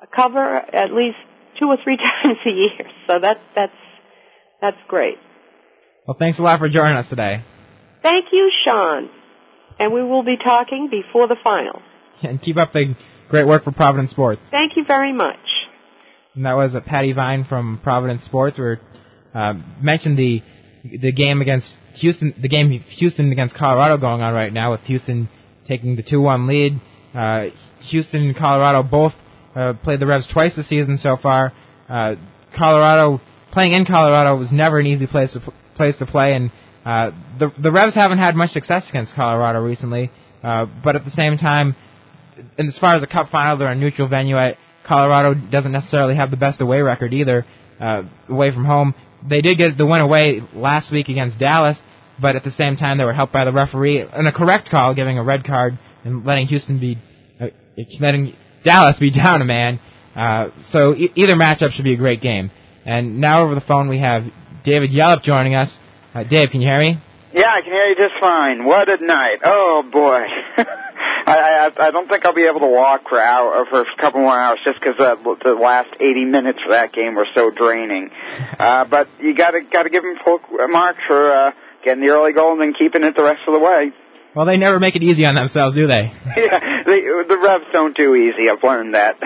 [0.02, 1.18] a cover at least
[1.60, 2.92] two or three times a year.
[3.08, 3.74] So that that's
[4.62, 5.18] that's great.
[6.08, 7.44] Well, thanks a lot for joining us today.
[8.02, 9.10] Thank you, Sean.
[9.80, 11.82] And we will be talking before the final.
[12.24, 12.96] And keep up the
[13.30, 14.42] great work for Providence Sports.
[14.50, 15.38] Thank you very much.
[16.36, 18.60] And that was a Patty Vine from Providence Sports.
[18.60, 18.76] We
[19.34, 20.42] uh, mentioned the
[20.84, 25.30] the game against Houston, the game Houston against Colorado going on right now, with Houston
[25.68, 26.80] taking the two-one lead.
[27.14, 27.48] Uh,
[27.90, 29.14] Houston and Colorado both
[29.56, 31.52] uh, played the Revs twice this season so far.
[31.90, 32.16] Uh,
[32.56, 33.20] Colorado
[33.52, 36.52] playing in Colorado was never an easy place to place to play, and
[36.88, 40.10] uh, the the Revs haven't had much success against Colorado recently.
[40.42, 41.76] Uh, but at the same time,
[42.58, 44.38] and as far as a Cup final, they're a neutral venue.
[44.38, 44.58] At,
[44.88, 47.46] Colorado doesn't necessarily have the best away record either,
[47.82, 48.96] uh, away from home.
[49.28, 51.78] They did get the win away last week against Dallas,
[52.22, 54.96] but at the same time they were helped by the referee and a correct call,
[54.96, 56.98] giving a red card and letting Houston be,
[57.42, 57.48] uh,
[58.00, 58.34] letting
[58.64, 59.80] Dallas be down a man.
[60.16, 62.50] Uh, so e- either matchup should be a great game.
[62.86, 64.24] And now over the phone we have
[64.64, 65.76] David Yellup joining us.
[66.18, 66.97] Uh, Dave, can you hear me?
[67.32, 68.65] Yeah, I can hear you just fine.
[68.65, 69.38] What a night!
[69.43, 70.24] Oh boy.
[70.57, 74.22] I, I I don't think I'll be able to walk for hour for a couple
[74.22, 75.13] more hours just because uh,
[75.43, 78.09] the last 80 minutes of that game were so draining.
[78.57, 80.39] Uh, but you got to got to give them full
[80.70, 81.51] marks for uh,
[81.86, 83.91] getting the early goal and then keeping it the rest of the way.
[84.36, 86.11] Well, they never make it easy on themselves, do they?
[86.36, 88.49] yeah, they, the Revs don't do easy.
[88.49, 89.20] I've learned that.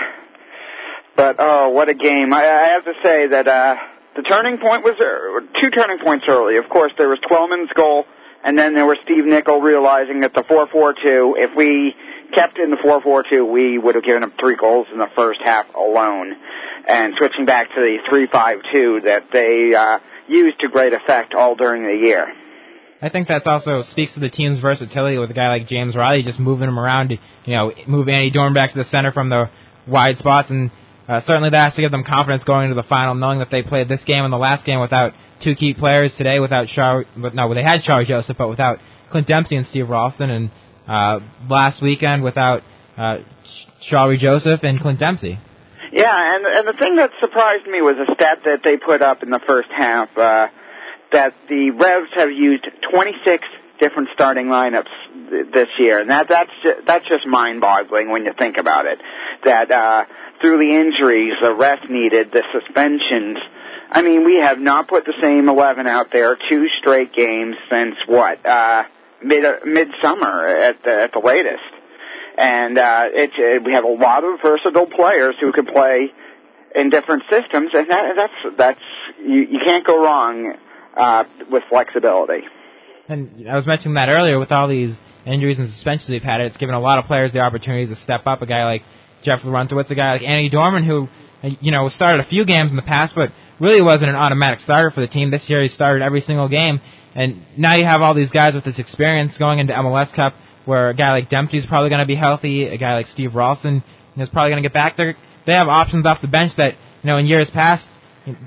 [1.15, 2.33] But oh, what a game!
[2.33, 3.75] I, I have to say that uh,
[4.16, 6.57] the turning point was uh, two turning points early.
[6.57, 8.05] Of course, there was Twellman's goal
[8.43, 11.93] and then there was Steve Nicol realizing that the 4-4-2, if we
[12.34, 15.68] kept in the 4-4-2, we would have given up three goals in the first half
[15.76, 16.34] alone.
[16.88, 21.84] And switching back to the 3-5-2 that they uh, used to great effect all during
[21.84, 22.34] the year.
[23.03, 26.24] I think that's also speaks to the team's versatility with a guy like James Riley
[26.24, 29.49] just moving him around, you know, move Andy Dorn back to the center from the
[29.88, 30.70] wide spots, and
[31.12, 33.64] uh, certainly that has to give them confidence going into the final, knowing that they
[33.64, 35.12] played this game and the last game without
[35.43, 37.03] two key players today without Char.
[37.18, 38.80] But no, they had Char Joseph, but without
[39.12, 40.51] Clint Dempsey and Steve Ralston, and
[40.88, 42.64] uh, last weekend without
[42.97, 43.18] uh,
[43.91, 45.38] Shalrie Joseph and Clint Dempsey.
[45.91, 49.22] Yeah, and and the thing that surprised me was a stat that they put up
[49.22, 50.47] in the first half uh,
[51.12, 53.43] that the Revs have used 26
[53.82, 54.88] different starting lineups
[55.30, 58.99] th- this year, and that that's just, that's just mind-boggling when you think about it.
[59.43, 60.05] That uh,
[60.41, 63.37] through the injuries, the rest needed, the suspensions,
[63.91, 67.95] I mean, we have not put the same 11 out there two straight games since
[68.07, 68.83] what, uh,
[69.21, 71.59] mid, midsummer at the, at the latest.
[72.37, 76.11] And, uh, it's, uh, we have a lot of versatile players who can play
[76.73, 78.79] in different systems, and that, that's, that's,
[79.19, 80.55] you, you can't go wrong,
[80.95, 82.43] uh, with flexibility.
[83.09, 86.55] And I was mentioning that earlier with all these injuries and suspensions we've had, it's
[86.55, 88.41] given a lot of players the opportunity to step up.
[88.41, 88.83] A guy like
[89.24, 91.07] Jeff Larentowicz, a guy like Andy Dorman, who,
[91.59, 94.91] you know, started a few games in the past, but really wasn't an automatic starter
[94.91, 95.32] for the team.
[95.32, 96.82] This year he started every single game,
[97.15, 100.34] and now you have all these guys with this experience going into MLS Cup,
[100.65, 103.84] where a guy like Dempsey's probably going to be healthy, a guy like Steve Ralston
[104.17, 105.15] is probably going to get back there.
[105.45, 107.88] They have options off the bench that you know in years past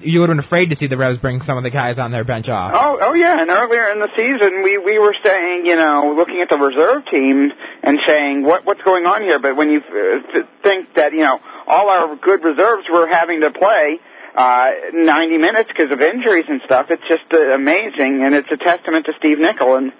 [0.01, 2.13] you would have been afraid to see the Revs bring some of the guys on
[2.13, 2.73] their bench off.
[2.75, 6.41] Oh, oh yeah, and earlier in the season, we we were saying, you know, looking
[6.41, 7.51] at the reserve team
[7.83, 9.41] and saying what what's going on here.
[9.41, 13.51] But when you uh, think that you know all our good reserves were having to
[13.51, 13.99] play
[14.35, 16.87] uh, 90 minutes because of injuries and stuff.
[16.91, 19.77] It's just uh, amazing, and it's a testament to Steve Nicol.
[19.77, 19.93] And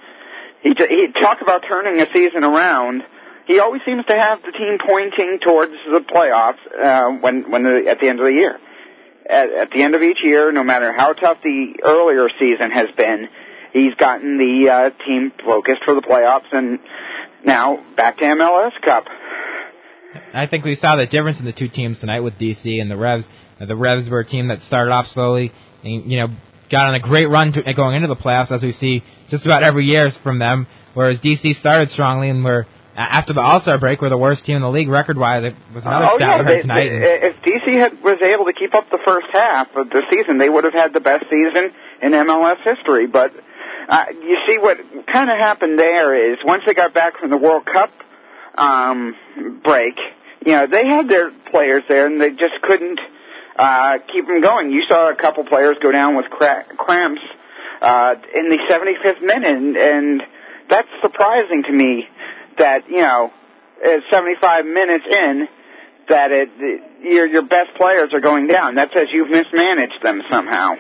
[0.63, 3.03] he he talk about turning a season around.
[3.47, 7.87] He always seems to have the team pointing towards the playoffs uh, when when the,
[7.89, 8.59] at the end of the year.
[9.29, 12.89] At, at the end of each year, no matter how tough the earlier season has
[12.97, 13.29] been,
[13.73, 16.79] he's gotten the uh, team focused for the playoffs, and
[17.45, 19.05] now back to MLS Cup.
[20.33, 22.97] I think we saw the difference in the two teams tonight with DC and the
[22.97, 23.27] Revs.
[23.61, 25.53] Uh, the Revs were a team that started off slowly,
[25.83, 26.29] and you know
[26.71, 29.63] got on a great run to, going into the playoffs, as we see just about
[29.63, 30.67] every year from them.
[30.95, 32.67] Whereas DC started strongly and were
[32.97, 35.45] after the All Star break, were the worst team in the league record wise.
[35.45, 36.89] It was another oh, stat yeah, they, tonight.
[36.89, 40.39] They, if DC had, was able to keep up the first half of the season,
[40.39, 43.07] they would have had the best season in MLS history.
[43.07, 43.33] But
[43.89, 44.79] uh, you see, what
[45.11, 47.91] kind of happened there is once they got back from the World Cup
[48.57, 49.15] um,
[49.63, 49.95] break,
[50.47, 53.01] you know, they had their players there, and they just couldn't
[53.57, 54.71] uh, keep them going.
[54.71, 57.23] You saw a couple players go down with cra- cramps
[57.81, 60.23] uh, in the 75th minute, and, and
[60.71, 62.07] that's surprising to me
[62.59, 63.31] that you know,
[63.85, 65.49] at 75 minutes in,
[66.09, 66.49] that it
[67.03, 68.77] your your best players are going down.
[68.77, 70.75] That says you've mismanaged them somehow.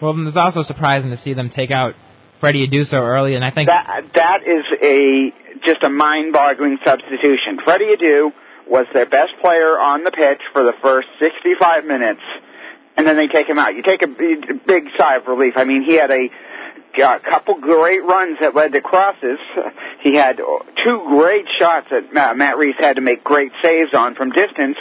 [0.00, 1.94] Well, it's also surprising to see them take out
[2.40, 5.32] Freddy Adu so early, and I think that that is a
[5.66, 7.58] just a mind-boggling substitution.
[7.64, 8.30] Freddy Adu
[8.68, 12.20] was their best player on the pitch for the first 65 minutes,
[12.96, 13.74] and then they take him out.
[13.74, 15.54] You take a big sigh of relief.
[15.56, 16.28] I mean, he had a
[17.00, 19.38] a couple great runs that led to crosses.
[20.00, 24.30] He had two great shots that Matt Reis had to make great saves on from
[24.30, 24.76] distance,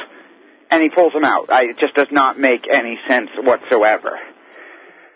[0.69, 1.51] and he pulls them out.
[1.51, 4.11] I, it just does not make any sense whatsoever.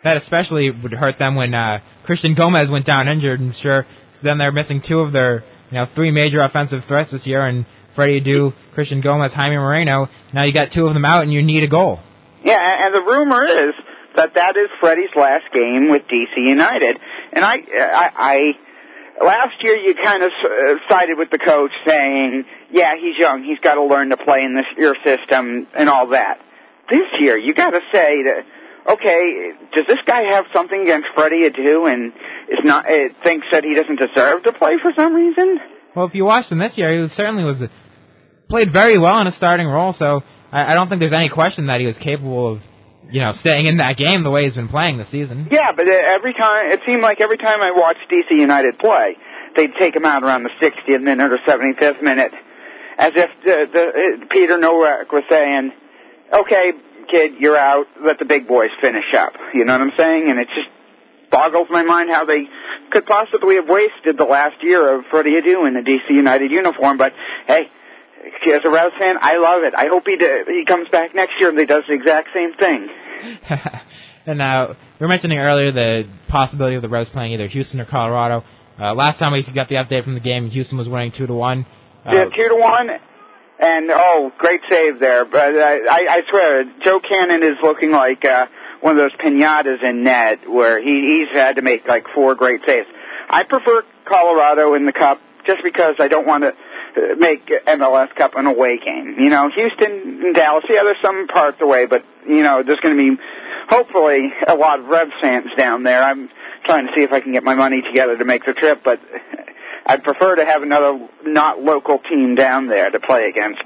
[0.03, 3.39] That especially would hurt them when uh, Christian Gomez went down injured.
[3.39, 7.11] I'm sure so then they're missing two of their you know three major offensive threats
[7.11, 10.07] this year, and Freddy Adu, Christian Gomez, Jaime Moreno.
[10.33, 11.99] Now you got two of them out, and you need a goal.
[12.43, 13.75] Yeah, and the rumor is
[14.15, 16.97] that that is Freddy's last game with DC United.
[17.33, 18.37] And I, I, I
[19.23, 23.59] last year you kind of uh, sided with the coach saying, yeah, he's young, he's
[23.59, 26.39] got to learn to play in this your system and all that.
[26.89, 28.43] This year you got to say that,
[28.93, 32.11] okay, does this guy have something against Freddy Adu and
[32.49, 35.59] is not uh, thinks that he doesn't deserve to play for some reason?
[35.95, 37.61] Well, if you watched him this year, he certainly was
[38.49, 39.93] played very well in a starting role.
[39.93, 42.61] So I, I don't think there's any question that he was capable of
[43.11, 45.47] you know, staying in that game the way he's been playing this season.
[45.51, 49.17] Yeah, but every time it seemed like every time I watched DC United play,
[49.55, 52.31] they'd take him out around the 60th minute or 75th minute,
[52.97, 53.83] as if the, the
[54.23, 55.71] uh, Peter Nowak was saying,
[56.33, 56.71] "Okay,
[57.09, 57.87] kid, you're out.
[58.03, 60.29] Let the big boys finish up." You know what I'm saying?
[60.29, 60.69] And it just
[61.31, 62.47] boggles my mind how they
[62.91, 66.97] could possibly have wasted the last year of Freddy Adu in the DC United uniform.
[66.97, 67.13] But
[67.47, 67.69] hey,
[68.53, 69.73] as a Revs fan, I love it.
[69.75, 72.53] I hope he d- he comes back next year and he does the exact same
[72.53, 72.87] thing.
[74.25, 77.85] and uh, we were mentioning earlier the possibility of the Reds playing either Houston or
[77.85, 78.43] Colorado.
[78.79, 81.33] Uh, last time we got the update from the game, Houston was winning two to
[81.33, 81.65] one.
[82.05, 82.89] Uh, yeah, two to one.
[83.59, 85.23] And oh, great save there!
[85.23, 88.47] But uh, I, I swear, Joe Cannon is looking like uh,
[88.81, 92.61] one of those pinatas in net where he, he's had to make like four great
[92.65, 92.87] saves.
[93.29, 96.53] I prefer Colorado in the Cup just because I don't want to
[97.17, 99.15] make MLS Cup an away game.
[99.19, 102.95] You know, Houston and Dallas, yeah, there's some parts away, but you know, there's going
[102.97, 103.21] to be
[103.69, 106.03] hopefully a lot of Rev fans down there.
[106.03, 106.29] I'm
[106.65, 108.99] trying to see if I can get my money together to make the trip, but
[109.85, 113.63] I'd prefer to have another not local team down there to play against.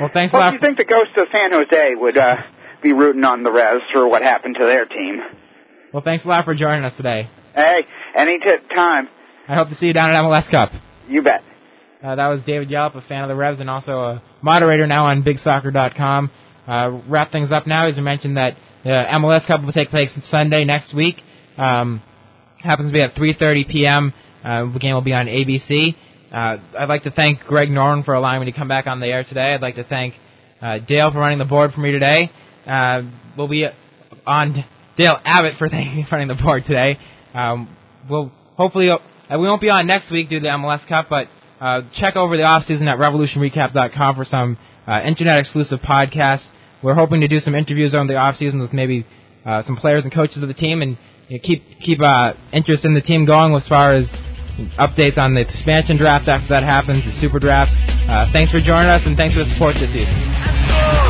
[0.00, 0.50] Well, thanks a lot.
[0.50, 2.36] do you think the Ghost of San Jose would uh,
[2.82, 5.20] be rooting on the Revs for what happened to their team?
[5.92, 7.28] Well, thanks a lot for joining us today.
[7.54, 7.84] Hey,
[8.16, 9.08] any t- time.
[9.46, 10.70] I hope to see you down at MLS Cup.
[11.12, 11.42] You bet.
[12.02, 15.04] Uh, that was David Yelp, a fan of the Revs and also a moderator now
[15.04, 16.30] on BigSoccer.com.
[16.66, 17.86] Uh, wrap things up now.
[17.86, 21.16] As I mentioned that the MLS Cup will take place Sunday next week.
[21.58, 22.02] Um,
[22.56, 24.14] happens to be at 3:30 p.m.
[24.42, 25.94] Uh, the game will be on ABC.
[26.32, 29.06] Uh, I'd like to thank Greg Norton for allowing me to come back on the
[29.06, 29.52] air today.
[29.54, 30.14] I'd like to thank
[30.62, 32.30] uh, Dale for running the board for me today.
[32.66, 33.02] Uh,
[33.36, 33.66] we'll be
[34.26, 34.64] on
[34.96, 35.66] Dale Abbott for,
[36.10, 36.96] running the board today.
[37.34, 37.76] Um,
[38.08, 38.88] we'll hopefully
[39.32, 41.28] uh, we won't be on next week due to the MLS Cup, but
[41.60, 46.46] uh, check over the offseason at revolutionrecap.com for some uh, internet exclusive podcasts.
[46.82, 49.06] We're hoping to do some interviews on the offseason with maybe
[49.46, 52.84] uh, some players and coaches of the team and you know, keep keep uh, interest
[52.84, 54.10] in the team going as far as
[54.78, 57.74] updates on the expansion draft after that happens, the super drafts.
[58.08, 61.01] Uh, thanks for joining us and thanks for the support this season.